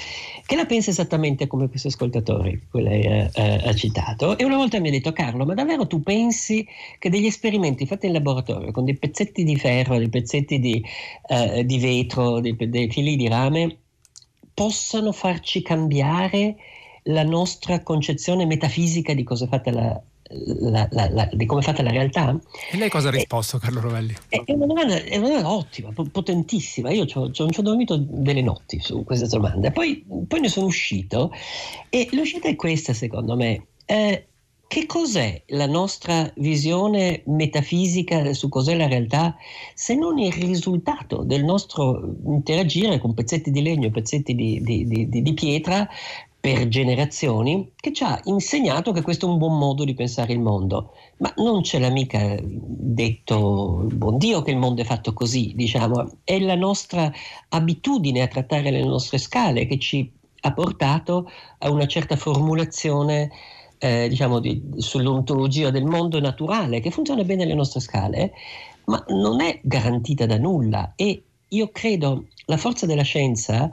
che 0.47 0.57
la 0.57 0.65
pensa 0.65 0.91
esattamente 0.91 1.47
come 1.47 1.69
questo 1.69 1.89
ascoltatore 1.89 2.63
che 2.71 2.81
lei 2.81 3.03
eh, 3.05 3.31
ha 3.35 3.75
citato. 3.75 4.39
E 4.39 4.45
una 4.45 4.57
volta 4.57 4.81
mi 4.81 4.89
ha 4.89 4.91
detto: 4.91 5.13
Carlo, 5.13 5.45
ma 5.45 5.55
davvero 5.55 5.87
tu 5.87 6.03
pensi 6.03 6.67
che 6.99 7.11
degli 7.11 7.27
esperimenti 7.27 7.87
fatti 7.87 8.07
in 8.07 8.13
laboratorio 8.13 8.71
con 8.71 8.85
dei 8.85 8.97
pezzetti 8.97 9.45
di 9.45 9.57
ferro, 9.57 9.99
dei 9.99 10.09
pezzetti 10.09 10.59
di, 10.59 10.83
eh, 11.29 11.65
di 11.65 11.79
vetro, 11.79 12.41
dei, 12.41 12.57
dei 12.57 12.91
fili 12.91 13.17
di 13.17 13.29
rame 13.29 13.82
possano 14.55 15.13
farci 15.13 15.63
cambiare 15.63 16.57
la 17.05 17.25
nostra 17.25 17.83
concezione 17.83 18.47
metafisica 18.47 19.13
di 19.15 19.25
cosa 19.25 19.47
è 19.47 19.49
fatta 19.49 19.71
la, 19.73 20.01
la, 20.61 20.89
la, 20.91 21.29
di 21.33 21.47
come 21.47 21.61
è 21.61 21.65
fatta 21.65 21.83
la 21.83 21.91
realtà. 21.91 22.39
E 22.71 22.77
lei 22.77 22.89
cosa 22.89 23.09
ha 23.09 23.11
risposto, 23.11 23.59
Carlo 23.59 23.81
Rovelli? 23.81 24.15
È 24.29 24.43
una 24.47 24.67
domanda, 24.67 25.03
è 25.03 25.17
una 25.17 25.29
domanda 25.29 25.51
ottima, 25.51 25.93
potentissima. 25.93 26.91
Io 26.91 27.07
ci 27.07 27.19
ho, 27.19 27.31
ci 27.31 27.43
ho 27.43 27.63
dormito 27.63 27.97
delle 27.99 28.43
notti 28.43 28.81
su 28.81 29.05
questa 29.05 29.27
domanda, 29.27 29.71
poi, 29.71 30.05
poi, 30.27 30.41
ne 30.41 30.49
sono 30.49 30.67
uscito 30.67 31.33
e 31.89 32.09
l'uscita 32.13 32.49
è 32.49 32.57
questa, 32.57 32.93
secondo 32.93 33.37
me. 33.37 33.67
Eh, 33.85 34.27
che 34.73 34.87
cos'è 34.87 35.43
la 35.49 35.67
nostra 35.67 36.33
visione 36.37 37.25
metafisica 37.27 38.33
su 38.33 38.49
cos'è 38.49 38.75
la 38.75 38.87
realtà 38.87 39.37
se 39.75 39.95
non 39.95 40.19
il 40.19 40.33
risultato 40.33 41.25
del 41.25 41.45
nostro 41.45 42.15
interagire 42.25 42.99
con 42.99 43.13
pezzetti 43.13 43.51
di 43.51 43.61
legno 43.61 43.89
e 43.89 43.91
pezzetti 43.91 44.35
di, 44.35 44.63
di, 44.63 44.87
di, 44.87 45.21
di 45.21 45.35
pietra 45.35 45.87
per 46.41 46.69
generazioni 46.69 47.71
che 47.77 47.93
ci 47.93 48.03
ha 48.03 48.19
insegnato 48.25 48.93
che 48.93 49.03
questo 49.03 49.27
è 49.27 49.29
un 49.29 49.37
buon 49.37 49.59
modo 49.59 49.85
di 49.85 49.93
pensare 49.93 50.33
il 50.33 50.41
mondo. 50.41 50.95
Ma 51.19 51.31
non 51.37 51.63
ce 51.63 51.79
l'ha 51.79 51.91
mica 51.91 52.39
detto 52.43 53.85
il 53.91 53.95
buon 53.95 54.17
Dio 54.17 54.41
che 54.41 54.53
il 54.53 54.57
mondo 54.57 54.81
è 54.81 54.87
fatto 54.87 55.13
così, 55.13 55.53
diciamo, 55.55 56.21
è 56.25 56.39
la 56.41 56.57
nostra 56.57 57.13
abitudine 57.51 58.23
a 58.23 58.27
trattare 58.27 58.71
le 58.71 58.83
nostre 58.83 59.19
scale 59.19 59.67
che 59.67 59.79
ci 59.79 60.11
ha 60.41 60.53
portato 60.55 61.31
a 61.59 61.71
una 61.71 61.87
certa 61.87 62.17
formulazione 62.17 63.31
eh, 63.83 64.09
diciamo 64.09 64.39
di, 64.39 64.63
sull'ontologia 64.77 65.71
del 65.71 65.85
mondo 65.85 66.21
naturale 66.21 66.79
che 66.79 66.93
funziona 66.93 67.25
bene 67.25 67.43
alle 67.43 67.55
nostre 67.55 67.81
scale, 67.81 68.33
ma 68.85 69.05
non 69.09 69.41
è 69.41 69.59
garantita 69.61 70.25
da 70.25 70.39
nulla 70.39 70.93
e 70.95 71.25
io 71.49 71.69
credo 71.73 72.27
la 72.47 72.57
forza 72.57 72.87
della 72.87 73.03
scienza 73.03 73.71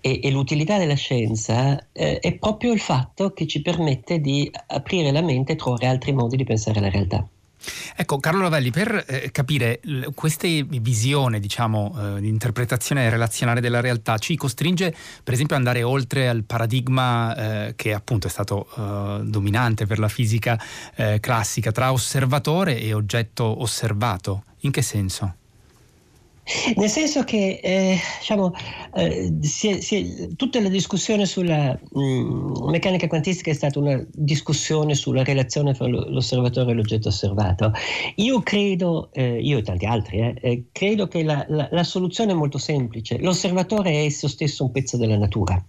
e, 0.00 0.20
e 0.22 0.30
l'utilità 0.30 0.78
della 0.78 0.94
scienza 0.94 1.84
eh, 1.90 2.20
è 2.20 2.38
proprio 2.38 2.72
il 2.72 2.78
fatto 2.78 3.32
che 3.32 3.48
ci 3.48 3.60
permette 3.60 4.20
di 4.20 4.48
aprire 4.68 5.10
la 5.10 5.20
mente 5.20 5.52
e 5.52 5.56
trovare 5.56 5.88
altri 5.88 6.12
modi 6.12 6.36
di 6.36 6.44
pensare 6.44 6.78
alla 6.78 6.88
realtà. 6.88 7.28
Ecco, 7.96 8.18
Carlo 8.18 8.42
Lavelli, 8.42 8.70
per 8.70 9.04
eh, 9.06 9.30
capire 9.30 9.80
questa 10.14 10.48
visione, 10.66 11.40
diciamo, 11.40 12.16
eh, 12.16 12.20
di 12.20 12.28
interpretazione 12.28 13.08
relazionale 13.10 13.60
della 13.60 13.80
realtà 13.80 14.18
ci 14.18 14.36
costringe, 14.36 14.94
per 15.22 15.34
esempio, 15.34 15.56
ad 15.56 15.62
andare 15.62 15.82
oltre 15.82 16.28
al 16.28 16.44
paradigma 16.44 17.68
eh, 17.68 17.74
che 17.76 17.92
appunto 17.92 18.26
è 18.26 18.30
stato 18.30 18.68
eh, 18.76 19.20
dominante 19.24 19.86
per 19.86 19.98
la 19.98 20.08
fisica 20.08 20.60
eh, 20.94 21.18
classica 21.20 21.72
tra 21.72 21.92
osservatore 21.92 22.80
e 22.80 22.92
oggetto 22.92 23.62
osservato. 23.62 24.44
In 24.60 24.70
che 24.70 24.82
senso? 24.82 25.34
Nel 26.76 26.88
senso 26.88 27.22
che 27.24 27.60
eh, 27.62 27.98
diciamo, 28.18 28.52
eh, 28.94 29.32
si 29.40 29.68
è, 29.68 29.80
si 29.80 29.96
è, 29.96 30.28
tutta 30.34 30.60
la 30.60 30.68
discussione 30.68 31.26
sulla 31.26 31.78
mh, 31.92 32.00
mm, 32.00 32.68
meccanica 32.70 33.06
quantistica 33.06 33.50
è 33.50 33.54
stata 33.54 33.78
una 33.78 34.04
discussione 34.12 34.94
sulla 34.94 35.22
relazione 35.22 35.74
tra 35.74 35.86
l'osservatore 35.86 36.72
e 36.72 36.74
l'oggetto 36.74 37.08
osservato. 37.08 37.72
Io 38.16 38.40
credo, 38.40 39.10
eh, 39.12 39.40
io 39.40 39.58
e 39.58 39.62
tanti 39.62 39.86
altri, 39.86 40.18
eh, 40.18 40.34
eh, 40.40 40.64
credo 40.72 41.06
che 41.06 41.22
la, 41.22 41.44
la, 41.48 41.68
la 41.70 41.84
soluzione 41.84 42.32
è 42.32 42.34
molto 42.34 42.58
semplice. 42.58 43.18
L'osservatore 43.18 43.90
è 43.92 44.04
esso 44.04 44.28
stesso 44.28 44.64
un 44.64 44.72
pezzo 44.72 44.96
della 44.96 45.16
natura 45.16 45.62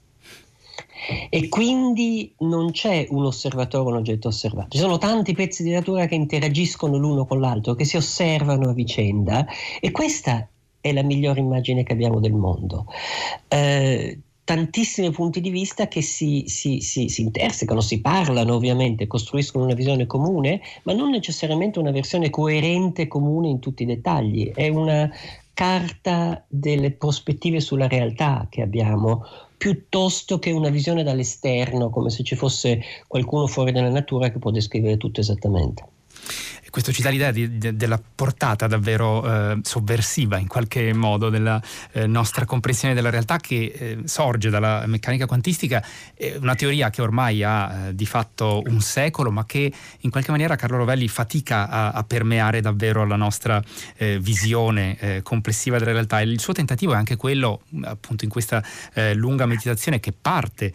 e 1.29 1.49
quindi 1.49 2.33
non 2.39 2.71
c'è 2.71 3.07
un 3.09 3.25
osservatore 3.25 3.89
un 3.89 3.95
oggetto 3.97 4.27
osservato. 4.27 4.69
Ci 4.71 4.77
sono 4.77 4.97
tanti 4.97 5.33
pezzi 5.33 5.63
di 5.63 5.71
natura 5.71 6.05
che 6.05 6.15
interagiscono 6.15 6.97
l'uno 6.97 7.25
con 7.25 7.39
l'altro, 7.39 7.73
che 7.73 7.85
si 7.85 7.97
osservano 7.97 8.69
a 8.69 8.73
vicenda 8.73 9.45
e 9.79 9.91
questa 9.91 10.47
è 10.81 10.91
la 10.91 11.03
migliore 11.03 11.39
immagine 11.39 11.83
che 11.83 11.93
abbiamo 11.93 12.19
del 12.19 12.33
mondo. 12.33 12.87
Eh, 13.47 14.19
tantissimi 14.43 15.11
punti 15.11 15.39
di 15.39 15.49
vista 15.49 15.87
che 15.87 16.01
si, 16.01 16.43
si, 16.47 16.81
si, 16.81 17.07
si, 17.07 17.21
intersecano, 17.21 17.79
si 17.79 18.01
parlano 18.01 18.55
ovviamente, 18.55 19.07
costruiscono 19.07 19.63
una 19.63 19.75
visione 19.75 20.07
comune, 20.07 20.59
ma 20.83 20.93
non 20.93 21.11
necessariamente 21.11 21.79
una 21.79 21.91
versione 21.91 22.29
coerente 22.29 23.07
comune 23.07 23.47
in 23.47 23.59
tutti 23.59 23.83
i 23.83 23.85
dettagli. 23.85 24.51
È 24.53 24.67
una 24.67 25.09
carta 25.53 26.43
delle 26.47 26.91
prospettive 26.91 27.59
sulla 27.59 27.87
realtà 27.87 28.47
che 28.49 28.61
abbiamo, 28.61 29.23
piuttosto 29.57 30.39
che 30.39 30.51
una 30.51 30.69
visione 30.69 31.03
dall'esterno, 31.03 31.89
come 31.89 32.09
se 32.09 32.23
ci 32.23 32.35
fosse 32.35 32.81
qualcuno 33.07 33.47
fuori 33.47 33.71
dalla 33.71 33.89
natura 33.89 34.31
che 34.31 34.39
può 34.39 34.49
descrivere 34.51 34.97
tutto 34.97 35.19
esattamente 35.19 35.99
questo 36.71 36.91
ci 36.91 37.03
dà 37.03 37.09
l'idea 37.09 37.31
di, 37.31 37.57
de, 37.57 37.75
della 37.75 38.01
portata 38.15 38.65
davvero 38.65 39.23
eh, 39.51 39.59
sovversiva 39.61 40.37
in 40.37 40.47
qualche 40.47 40.93
modo 40.93 41.29
della 41.29 41.61
eh, 41.91 42.07
nostra 42.07 42.45
comprensione 42.45 42.93
della 42.93 43.09
realtà 43.11 43.37
che 43.37 43.73
eh, 43.75 43.97
sorge 44.05 44.49
dalla 44.49 44.85
meccanica 44.87 45.25
quantistica, 45.27 45.83
una 46.39 46.55
teoria 46.55 46.89
che 46.89 47.01
ormai 47.01 47.43
ha 47.43 47.87
eh, 47.87 47.95
di 47.95 48.05
fatto 48.05 48.63
un 48.65 48.79
secolo 48.79 49.31
ma 49.31 49.45
che 49.45 49.71
in 49.99 50.09
qualche 50.09 50.31
maniera 50.31 50.55
Carlo 50.55 50.77
Rovelli 50.77 51.07
fatica 51.09 51.67
a, 51.67 51.91
a 51.91 52.03
permeare 52.03 52.61
davvero 52.61 53.05
la 53.05 53.17
nostra 53.17 53.61
eh, 53.97 54.17
visione 54.19 54.97
eh, 54.97 55.21
complessiva 55.23 55.77
della 55.77 55.91
realtà. 55.91 56.21
E 56.21 56.23
il 56.23 56.39
suo 56.39 56.53
tentativo 56.53 56.93
è 56.93 56.95
anche 56.95 57.17
quello 57.17 57.63
appunto 57.83 58.23
in 58.23 58.29
questa 58.29 58.63
lunga 59.13 59.45
meditazione 59.45 59.99
che 59.99 60.13
parte 60.13 60.71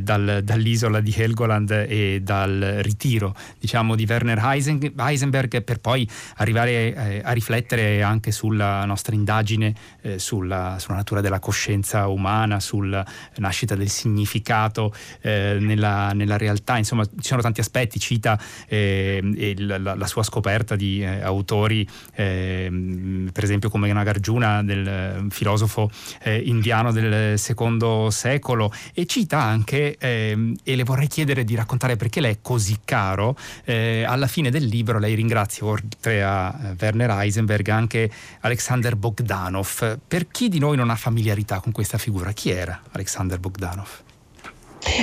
dal, 0.00 0.40
dall'isola 0.42 1.00
di 1.00 1.14
Helgoland 1.16 1.70
e 1.70 2.20
dal 2.22 2.78
ritiro 2.80 3.34
diciamo 3.58 3.94
di 3.94 4.06
Werner 4.08 4.38
Heising 4.38 4.92
Heisenberg 4.96 5.62
per 5.62 5.80
poi 5.80 6.08
arrivare 6.36 6.94
eh, 6.94 7.20
a 7.22 7.32
riflettere 7.32 8.02
anche 8.02 8.32
sulla 8.32 8.84
nostra 8.84 9.14
indagine 9.14 9.74
eh, 10.02 10.18
sulla, 10.18 10.76
sulla, 10.78 10.96
natura 10.96 11.20
della 11.20 11.38
coscienza 11.38 12.06
umana, 12.08 12.60
sulla 12.60 13.04
nascita 13.36 13.74
del 13.74 13.88
significato 13.88 14.94
eh, 15.20 15.58
nella, 15.60 16.12
nella, 16.12 16.36
realtà, 16.36 16.78
insomma 16.78 17.04
ci 17.04 17.12
sono 17.20 17.42
tanti 17.42 17.60
aspetti, 17.60 17.98
cita 17.98 18.38
eh, 18.68 19.54
la, 19.58 19.94
la, 19.94 20.06
sua 20.06 20.22
scoperta 20.22 20.76
di 20.76 21.04
autori 21.04 21.86
ehm, 22.14 23.30
per 23.32 23.44
esempio 23.44 23.68
come 23.68 23.92
Nagarjuna, 23.92 24.62
del 24.62 25.26
filosofo 25.30 25.90
indiano 26.24 26.92
del 26.92 27.38
secondo 27.38 28.10
secolo 28.10 28.72
e 28.92 29.06
cita 29.06 29.40
anche, 29.40 29.96
ehm, 29.98 30.56
e 30.62 30.76
le 30.76 30.84
vorrei 30.84 31.08
chiedere 31.08 31.44
di 31.44 31.54
raccontare 31.54 31.96
perché 31.96 32.20
lei 32.20 32.32
è 32.32 32.38
così 32.42 32.78
caro, 32.84 33.36
alla 33.66 34.26
fine 34.26 34.50
del 34.50 34.64
libro 34.64 34.85
lei 34.94 35.14
ringrazia 35.14 35.66
oltre 35.66 36.22
a 36.22 36.74
Werner 36.78 37.10
Heisenberg 37.10 37.68
anche 37.68 38.10
Alexander 38.40 38.96
Bogdanov. 38.96 39.98
Per 40.06 40.28
chi 40.28 40.48
di 40.48 40.58
noi 40.58 40.76
non 40.76 40.90
ha 40.90 40.96
familiarità 40.96 41.60
con 41.60 41.72
questa 41.72 41.98
figura, 41.98 42.32
chi 42.32 42.50
era 42.50 42.80
Alexander 42.92 43.38
Bogdanov? 43.38 44.04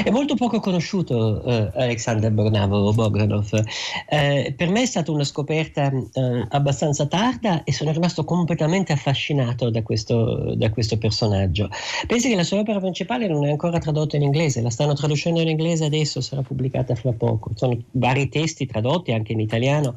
È 0.04 0.10
molto 0.10 0.36
poco 0.36 0.60
conosciuto 0.60 1.44
eh, 1.44 1.72
Alexander 1.76 2.32
Bogdanov. 2.32 3.64
Eh, 4.10 4.54
per 4.56 4.70
me 4.70 4.82
è 4.82 4.86
stata 4.86 5.12
una 5.12 5.26
scoperta 5.26 5.92
eh, 5.92 6.48
abbastanza 6.50 7.06
tarda 7.06 7.64
e 7.64 7.74
sono 7.74 7.92
rimasto 7.92 8.24
completamente 8.24 8.94
affascinato 8.94 9.70
da 9.70 9.84
questo, 9.84 10.56
da 10.56 10.70
questo, 10.70 10.98
personaggio. 10.98 11.70
Pensi 12.08 12.30
che 12.30 12.36
la 12.36 12.44
sua 12.44 12.60
opera 12.60 12.80
principale 12.80 13.28
non 13.28 13.46
è 13.46 13.50
ancora 13.50 13.78
tradotta 13.80 14.16
in 14.16 14.22
inglese, 14.22 14.62
la 14.62 14.70
stanno 14.70 14.94
traducendo 14.94 15.42
in 15.42 15.50
inglese 15.50 15.86
adesso, 15.86 16.22
sarà 16.22 16.42
pubblicata 16.42 16.96
fra 16.96 17.12
poco. 17.12 17.52
Sono 17.56 17.78
vari 17.92 18.30
testi 18.30 18.66
tradotti 18.66 19.12
anche 19.12 19.34
in 19.34 19.42
italiano, 19.42 19.96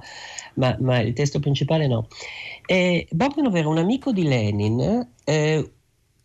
ma, 0.54 0.76
ma 0.80 0.98
il 0.98 1.12
testo 1.12 1.38
principale 1.38 1.86
no. 1.86 2.08
E 2.66 3.06
Bogdanov 3.10 3.54
era 3.54 3.68
un 3.68 3.78
amico 3.78 4.10
di 4.10 4.24
Lenin, 4.24 5.08
eh, 5.24 5.70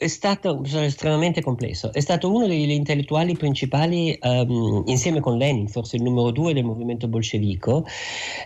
è 0.02 0.08
stato 0.08 0.64
estremamente 0.64 1.44
complesso, 1.44 1.94
è 1.94 2.00
stato 2.00 2.34
uno 2.34 2.48
degli 2.48 2.72
intellettuali 2.72 3.38
principali 3.38 4.18
um, 4.20 4.82
insieme 4.88 5.20
con 5.20 5.38
Lenin, 5.38 5.68
forse 5.68 5.98
il 5.98 6.02
numero 6.02 6.32
due 6.32 6.56
del 6.56 6.64
movimento 6.64 7.08
bolscevico, 7.08 7.86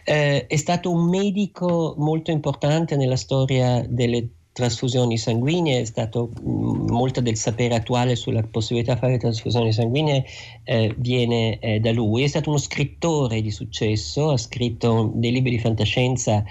eh, 0.04 0.48
è 0.48 0.56
stato 0.58 0.92
un 0.92 1.08
medico 1.08 1.96
molto 1.98 2.32
importante 2.32 2.98
nella 2.98 3.16
storia 3.16 3.86
delle 3.88 4.32
trasfusioni 4.56 5.18
sanguigne, 5.18 5.82
è 5.82 5.84
stato 5.84 6.30
mh, 6.42 6.90
molto 6.90 7.20
del 7.20 7.36
sapere 7.36 7.76
attuale 7.76 8.16
sulla 8.16 8.42
possibilità 8.42 8.94
di 8.94 9.00
fare 9.02 9.18
trasfusioni 9.18 9.74
sanguigne 9.74 10.24
eh, 10.64 10.96
viene 10.98 11.60
eh, 11.60 11.82
da 11.82 11.92
lui, 11.92 12.24
è 12.24 12.28
stato 12.28 12.52
uno 12.52 12.58
scrittore 12.58 13.42
di 13.42 13.52
successo, 13.52 14.32
ha 14.32 14.38
scritto 14.38 15.12
dei 15.14 15.32
libri 15.32 15.50
di 15.50 15.60
fantascienza, 15.60 16.42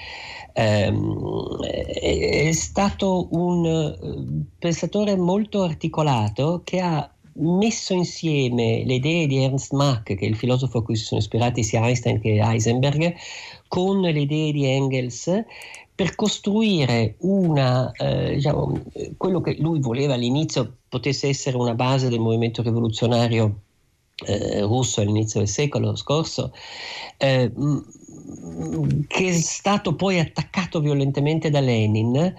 ehm, 0.53 1.63
è, 1.63 2.47
è, 2.49 2.53
stato 2.53 3.29
un 3.31 3.65
eh, 3.65 4.45
pensatore 4.59 5.17
molto 5.17 5.63
articolato 5.63 6.61
che 6.63 6.81
ha 6.81 7.11
messo 7.37 7.95
insieme 7.95 8.85
le 8.85 8.95
idee 8.97 9.27
di 9.27 9.43
Ernst 9.43 9.73
Mach, 9.73 10.03
che 10.03 10.19
è 10.19 10.27
il 10.27 10.37
filosofo 10.37 10.79
a 10.79 10.83
cui 10.85 10.95
si 10.95 11.05
sono 11.05 11.23
ispirati 11.23 11.65
sia 11.65 11.81
Einstein 11.81 12.21
che 12.21 12.39
Heisenberg, 12.39 13.15
con 13.67 14.03
le 14.03 14.21
idee 14.21 14.53
di 14.53 14.67
Engels 14.67 15.43
per 15.95 16.15
costruire 16.17 17.15
una, 17.21 17.93
eh, 17.93 18.35
diciamo, 18.35 18.83
quello 19.17 19.41
che 19.41 19.57
lui 19.61 19.81
voleva 19.81 20.15
all'inizio 20.15 20.79
potesse 20.89 21.29
essere 21.29 21.57
una 21.57 21.75
base 21.75 22.09
del 22.09 22.19
movimento 22.19 22.63
rivoluzionario 22.63 23.61
eh, 24.27 24.61
russo 24.63 25.01
all'inizio 25.01 25.41
del 25.41 25.49
secolo 25.49 25.95
scorso, 25.95 26.53
eh, 27.17 27.53
che 29.07 29.29
è 29.29 29.33
stato 29.33 29.95
poi 29.95 30.19
attaccato 30.19 30.81
violentemente 30.81 31.51
da 31.51 31.61
Lenin 31.61 32.35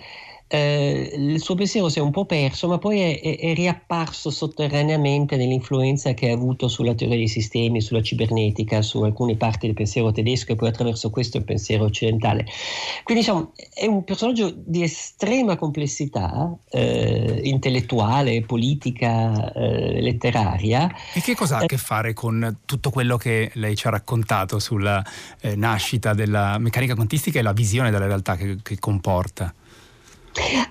eh, 0.48 1.12
il 1.16 1.42
suo 1.42 1.56
pensiero 1.56 1.90
si 1.90 1.98
è 1.98 2.02
un 2.02 2.12
po' 2.12 2.26
perso, 2.26 2.68
ma 2.68 2.78
poi 2.78 3.00
è, 3.00 3.20
è, 3.20 3.40
è, 3.40 3.54
riapparso 3.56 4.30
sotterraneamente 4.30 5.38
nell'influenza 5.38 6.14
che 6.14 6.30
ha 6.30 6.34
avuto 6.34 6.68
sulla 6.68 6.94
teoria 6.94 7.18
dei 7.18 7.28
sistemi, 7.28 7.82
sulla 7.82 8.04
cibernetica, 8.04 8.84
su 8.84 9.02
alcune 9.02 9.38
parti 9.38 9.66
del 9.66 9.76
pensiero 9.76 10.12
tedesco 10.12 10.52
e 10.52 10.56
poi 10.56 10.70
attraverso 10.70 11.10
questo 11.10 11.38
il 11.38 11.46
pensiero 11.46 11.86
occidentale. 11.86 12.46
Quindi 13.04 13.24
diciamo, 13.24 13.54
è 13.74 13.88
un 13.88 14.04
personaggio 14.04 14.54
di 14.56 14.84
estrema 14.84 15.58
complessità 15.58 16.56
eh, 16.70 17.40
intellettuale, 17.44 18.42
politica, 18.42 19.52
eh, 19.52 20.00
letteraria. 20.00 20.94
E 21.16 21.22
che 21.22 21.34
cosa 21.36 21.56
ha 21.56 21.60
a 21.62 21.64
eh, 21.64 21.68
che 21.68 21.78
fare 21.78 22.14
con 22.14 22.60
tutto 22.66 22.92
quello 22.92 23.18
che 23.18 23.50
lei 23.56 23.76
ci 23.76 23.88
ha 23.88 23.90
raccontato 23.90 24.60
sulla 24.60 25.04
eh, 25.42 25.56
nascita 25.56 26.14
della 26.14 26.60
meccanica 26.60 26.94
quantistica 26.94 27.40
e 27.40 27.42
la 27.42 27.54
visione 27.54 27.90
della 27.90 28.06
realtà 28.06 28.36
che, 28.36 28.58
che 28.62 28.78
comporta? 28.78 29.52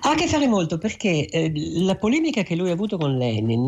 Ha 0.01 0.11
a 0.11 0.15
che 0.15 0.27
fare 0.27 0.47
molto 0.47 0.77
perché 0.77 1.27
eh, 1.27 1.51
la 1.53 1.95
polemica 1.95 2.43
che 2.43 2.55
lui 2.55 2.69
ha 2.69 2.73
avuto 2.73 2.97
con 2.97 3.17
Lenin 3.17 3.67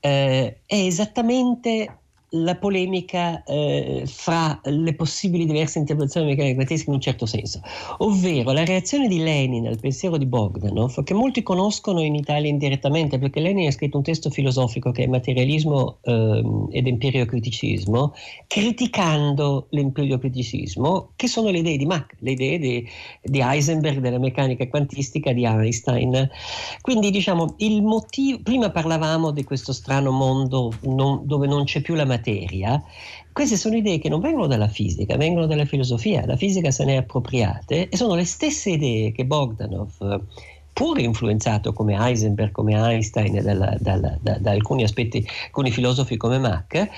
eh, 0.00 0.60
è 0.64 0.74
esattamente 0.74 1.98
la 2.30 2.56
polemica 2.56 3.42
eh, 3.44 4.02
fra 4.06 4.60
le 4.64 4.94
possibili 4.94 5.46
diverse 5.46 5.78
interpretazioni 5.78 6.26
meccaniche 6.26 6.54
quantistiche 6.54 6.90
in 6.90 6.96
un 6.96 7.02
certo 7.02 7.26
senso, 7.26 7.60
ovvero 7.98 8.52
la 8.52 8.64
reazione 8.64 9.08
di 9.08 9.18
Lenin 9.18 9.66
al 9.66 9.78
pensiero 9.78 10.16
di 10.16 10.26
Bogdanov, 10.26 11.02
che 11.04 11.14
molti 11.14 11.42
conoscono 11.42 12.02
in 12.02 12.14
Italia 12.14 12.50
indirettamente, 12.50 13.18
perché 13.18 13.40
Lenin 13.40 13.68
ha 13.68 13.72
scritto 13.72 13.96
un 13.96 14.02
testo 14.02 14.30
filosofico 14.30 14.90
che 14.90 15.04
è 15.04 15.06
materialismo 15.06 15.98
eh, 16.02 16.42
ed 16.70 16.86
empiriocriticismo, 16.86 18.14
criticando 18.46 19.66
l'empiriocriticismo, 19.70 21.12
che 21.16 21.28
sono 21.28 21.48
le 21.50 21.58
idee 21.58 21.76
di 21.76 21.86
Mach, 21.86 22.14
le 22.18 22.32
idee 22.32 22.58
di, 22.58 22.88
di 23.22 23.40
Heisenberg 23.40 24.00
della 24.00 24.18
meccanica 24.18 24.68
quantistica 24.68 25.32
di 25.32 25.44
Einstein. 25.44 26.28
Quindi 26.80 27.10
diciamo, 27.10 27.54
il 27.58 27.82
motivo, 27.82 28.40
prima 28.42 28.70
parlavamo 28.70 29.30
di 29.30 29.44
questo 29.44 29.72
strano 29.72 30.10
mondo 30.10 30.72
non, 30.82 31.22
dove 31.24 31.46
non 31.46 31.64
c'è 31.64 31.80
più 31.80 31.94
la 31.94 32.04
materia, 32.04 32.17
materia, 32.18 32.82
queste 33.32 33.56
sono 33.56 33.76
idee 33.76 33.98
che 33.98 34.08
non 34.08 34.20
vengono 34.20 34.46
dalla 34.46 34.68
fisica, 34.68 35.16
vengono 35.16 35.46
dalla 35.46 35.64
filosofia. 35.64 36.26
La 36.26 36.36
fisica 36.36 36.70
se 36.70 36.84
ne 36.84 36.94
è 36.94 36.96
appropriate 36.96 37.88
e 37.88 37.96
sono 37.96 38.14
le 38.14 38.24
stesse 38.24 38.70
idee 38.70 39.12
che 39.12 39.24
Bogdanov 39.24 40.22
pur 40.72 40.98
influenzato 41.00 41.72
come 41.72 41.96
Heisenberg, 41.98 42.52
come 42.52 42.74
Einstein 42.74 43.42
dalla, 43.42 43.76
dalla, 43.80 44.16
da, 44.20 44.38
da, 44.38 44.50
alcuni 44.50 44.84
aspetti, 44.84 45.26
alcuni 45.46 45.70
filosofi 45.72 46.16
come 46.16 46.38
Mach, 46.38 46.88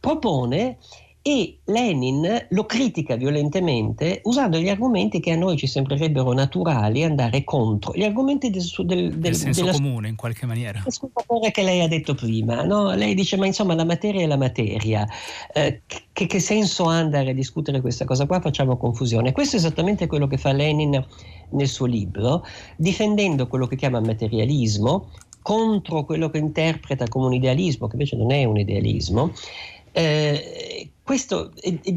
propone 0.00 0.78
e 1.26 1.58
Lenin 1.64 2.46
lo 2.50 2.66
critica 2.66 3.16
violentemente 3.16 4.20
usando 4.26 4.58
gli 4.58 4.68
argomenti 4.68 5.18
che 5.18 5.32
a 5.32 5.36
noi 5.36 5.56
ci 5.56 5.66
sembrerebbero 5.66 6.32
naturali 6.32 7.02
andare 7.02 7.42
contro, 7.42 7.92
gli 7.96 8.04
argomenti 8.04 8.48
del, 8.48 8.62
del, 8.84 8.86
del, 8.86 9.18
del 9.18 9.34
senso 9.34 9.62
della, 9.62 9.72
comune 9.72 10.08
in 10.08 10.14
qualche 10.14 10.46
maniera. 10.46 10.84
Il 10.86 11.50
che 11.50 11.62
lei 11.64 11.80
ha 11.80 11.88
detto 11.88 12.14
prima, 12.14 12.62
no? 12.62 12.94
lei 12.94 13.14
dice 13.14 13.36
ma 13.36 13.44
insomma 13.44 13.74
la 13.74 13.84
materia 13.84 14.22
è 14.22 14.26
la 14.26 14.36
materia, 14.36 15.04
eh, 15.52 15.82
che, 16.12 16.26
che 16.26 16.38
senso 16.38 16.84
ha 16.84 16.94
andare 16.94 17.30
a 17.30 17.34
discutere 17.34 17.80
questa 17.80 18.04
cosa 18.04 18.24
qua? 18.24 18.40
Facciamo 18.40 18.76
confusione. 18.76 19.32
Questo 19.32 19.56
è 19.56 19.58
esattamente 19.58 20.06
quello 20.06 20.28
che 20.28 20.36
fa 20.36 20.52
Lenin 20.52 21.04
nel 21.50 21.68
suo 21.68 21.86
libro, 21.86 22.44
difendendo 22.76 23.48
quello 23.48 23.66
che 23.66 23.74
chiama 23.74 23.98
materialismo 23.98 25.08
contro 25.42 26.04
quello 26.04 26.30
che 26.30 26.38
interpreta 26.38 27.08
come 27.08 27.26
un 27.26 27.32
idealismo, 27.32 27.88
che 27.88 27.94
invece 27.94 28.14
non 28.14 28.30
è 28.30 28.44
un 28.44 28.58
idealismo, 28.58 29.32
eh, 29.96 30.85
questo, 31.16 31.52
è, 31.58 31.74
è, 31.82 31.94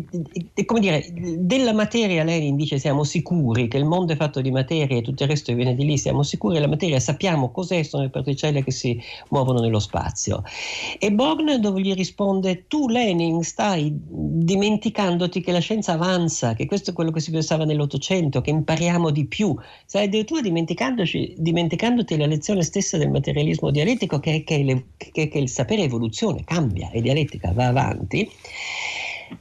è, 0.53 0.65
come 0.65 0.79
dire, 0.79 1.05
della 1.11 1.73
materia 1.73 2.23
Lenin 2.23 2.55
dice 2.55 2.79
siamo 2.79 3.03
sicuri 3.03 3.67
che 3.67 3.75
il 3.75 3.83
mondo 3.83 4.13
è 4.13 4.15
fatto 4.15 4.39
di 4.39 4.49
materia 4.49 4.95
e 4.95 5.01
tutto 5.01 5.23
il 5.23 5.29
resto 5.29 5.53
viene 5.53 5.75
di 5.75 5.83
lì, 5.83 5.97
siamo 5.97 6.23
sicuri 6.23 6.53
della 6.53 6.69
materia, 6.69 7.01
sappiamo 7.01 7.51
cos'è, 7.51 7.83
sono 7.83 8.03
le 8.03 8.09
particelle 8.09 8.63
che 8.63 8.71
si 8.71 8.97
muovono 9.29 9.59
nello 9.59 9.79
spazio. 9.79 10.43
E 10.97 11.11
Born 11.11 11.59
dove 11.59 11.81
gli 11.81 11.93
risponde 11.93 12.67
tu 12.67 12.87
Lenin 12.87 13.43
stai 13.43 13.91
dimenticandoti 13.93 15.41
che 15.41 15.51
la 15.51 15.59
scienza 15.59 15.93
avanza, 15.93 16.53
che 16.53 16.65
questo 16.65 16.91
è 16.91 16.93
quello 16.93 17.11
che 17.11 17.19
si 17.19 17.31
pensava 17.31 17.65
nell'Ottocento, 17.65 18.39
che 18.39 18.51
impariamo 18.51 19.09
di 19.09 19.25
più, 19.25 19.53
stai 19.85 20.05
addirittura 20.05 20.39
dimenticandoti 20.39 22.15
la 22.15 22.25
lezione 22.25 22.63
stessa 22.63 22.97
del 22.97 23.09
materialismo 23.09 23.69
dialettico 23.69 24.19
che, 24.19 24.45
che, 24.45 24.63
le, 24.63 24.85
che, 24.95 25.27
che 25.27 25.37
il 25.37 25.49
sapere 25.49 25.81
evoluzione, 25.81 26.45
cambia 26.45 26.89
e 26.91 27.01
dialettica 27.01 27.51
va 27.51 27.67
avanti. 27.67 28.29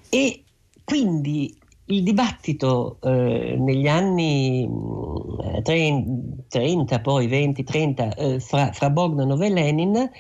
E 0.08 0.42
quindi 0.84 1.56
il 1.86 2.02
dibattito 2.02 2.98
eh, 3.02 3.56
negli 3.58 3.86
anni 3.86 4.68
30, 5.62 6.98
mm, 6.98 7.02
poi 7.02 7.26
20, 7.26 7.64
30, 7.64 8.14
eh, 8.14 8.40
fra, 8.40 8.72
fra 8.72 8.90
Bogdanov 8.90 9.40
e 9.42 9.50
Lenin 9.50 10.10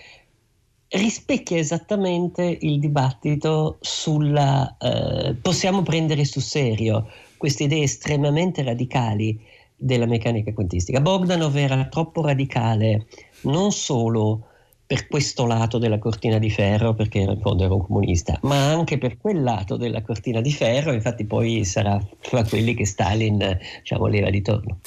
rispecchia 0.90 1.58
esattamente 1.58 2.56
il 2.62 2.78
dibattito 2.78 3.76
sulla 3.80 4.76
eh, 4.78 5.34
possiamo 5.34 5.82
prendere 5.82 6.24
sul 6.24 6.40
serio 6.40 7.06
queste 7.36 7.64
idee 7.64 7.82
estremamente 7.82 8.62
radicali 8.62 9.38
della 9.76 10.06
meccanica 10.06 10.52
quantistica. 10.52 11.00
Bogdanov 11.00 11.54
era 11.56 11.84
troppo 11.86 12.22
radicale 12.22 13.06
non 13.42 13.70
solo 13.70 14.46
per 14.88 15.06
questo 15.06 15.44
lato 15.44 15.76
della 15.76 15.98
cortina 15.98 16.38
di 16.38 16.48
ferro, 16.48 16.94
perché 16.94 17.18
in 17.18 17.38
fondo 17.42 17.62
era 17.62 17.74
un 17.74 17.84
comunista, 17.84 18.38
ma 18.44 18.70
anche 18.70 18.96
per 18.96 19.18
quel 19.18 19.42
lato 19.42 19.76
della 19.76 20.00
cortina 20.00 20.40
di 20.40 20.50
ferro, 20.50 20.94
infatti 20.94 21.26
poi 21.26 21.62
sarà 21.66 22.02
fra 22.20 22.42
quelli 22.42 22.72
che 22.72 22.86
Stalin 22.86 23.58
diciamo, 23.80 24.06
leva 24.06 24.30
di 24.30 24.40
torno. 24.40 24.78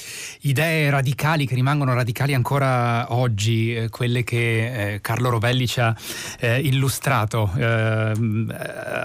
Idee 0.42 0.90
radicali 0.90 1.46
che 1.46 1.54
rimangono 1.54 1.94
radicali 1.94 2.34
ancora 2.34 3.14
oggi, 3.14 3.76
eh, 3.76 3.90
quelle 3.90 4.24
che 4.24 4.94
eh, 4.94 5.02
Carlo 5.02 5.30
Rovelli 5.30 5.68
ci 5.68 5.80
ha 5.80 5.96
eh, 6.40 6.60
illustrato, 6.62 7.52
eh, 7.56 8.12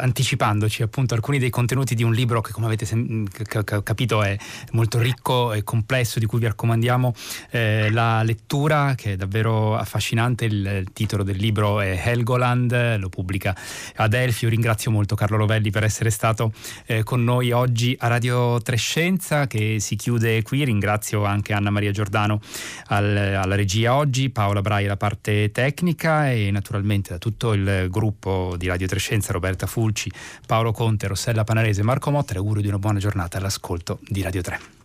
anticipandoci 0.00 0.82
appunto 0.82 1.12
alcuni 1.12 1.38
dei 1.38 1.50
contenuti 1.50 1.94
di 1.94 2.04
un 2.04 2.14
libro 2.14 2.40
che 2.40 2.52
come 2.52 2.64
avete 2.64 2.86
sem- 2.86 3.28
c- 3.28 3.82
capito 3.82 4.22
è 4.22 4.34
molto 4.70 4.98
ricco 4.98 5.52
e 5.52 5.62
complesso, 5.62 6.18
di 6.18 6.24
cui 6.24 6.38
vi 6.38 6.46
raccomandiamo 6.46 7.12
eh, 7.50 7.90
la 7.90 8.22
lettura, 8.22 8.94
che 8.96 9.12
è 9.12 9.16
davvero 9.16 9.76
affascinante. 9.76 10.46
Il, 10.46 10.84
il 10.86 10.92
titolo 10.92 11.24
del 11.24 11.36
libro 11.36 11.80
è 11.80 12.00
Helgoland, 12.02 12.98
lo 12.98 13.08
pubblica 13.08 13.54
Adelphi. 13.96 14.44
Io 14.44 14.50
ringrazio 14.50 14.90
molto 14.90 15.16
Carlo 15.16 15.36
Rovelli 15.36 15.70
per 15.70 15.82
essere 15.82 16.10
stato 16.10 16.52
eh, 16.86 17.02
con 17.02 17.24
noi 17.24 17.50
oggi 17.50 17.96
a 17.98 18.06
Radio 18.06 18.60
Trescenza 18.62 19.46
che 19.46 19.78
si 19.80 19.96
chiude 19.96 20.42
qui. 20.42 20.64
Ringrazio 20.64 21.24
anche 21.24 21.52
Anna 21.52 21.70
Maria 21.70 21.90
Giordano 21.90 22.40
al, 22.86 23.16
alla 23.16 23.54
regia 23.56 23.94
oggi, 23.94 24.30
Paola 24.30 24.60
Brai 24.60 24.84
alla 24.84 24.96
parte 24.96 25.50
tecnica 25.50 26.30
e 26.30 26.50
naturalmente 26.50 27.10
da 27.10 27.18
tutto 27.18 27.52
il 27.52 27.88
gruppo 27.90 28.54
di 28.56 28.68
Radio 28.68 28.86
Trescenza, 28.86 29.32
Roberta 29.32 29.66
Fulci, 29.66 30.10
Paolo 30.46 30.72
Conte, 30.72 31.08
Rossella 31.08 31.44
Panarese, 31.44 31.82
Marco 31.82 32.10
Motta. 32.10 32.34
Auguro 32.36 32.60
di 32.60 32.68
una 32.68 32.78
buona 32.78 32.98
giornata 32.98 33.38
all'ascolto 33.38 33.98
di 34.06 34.22
Radio 34.22 34.42
3. 34.42 34.75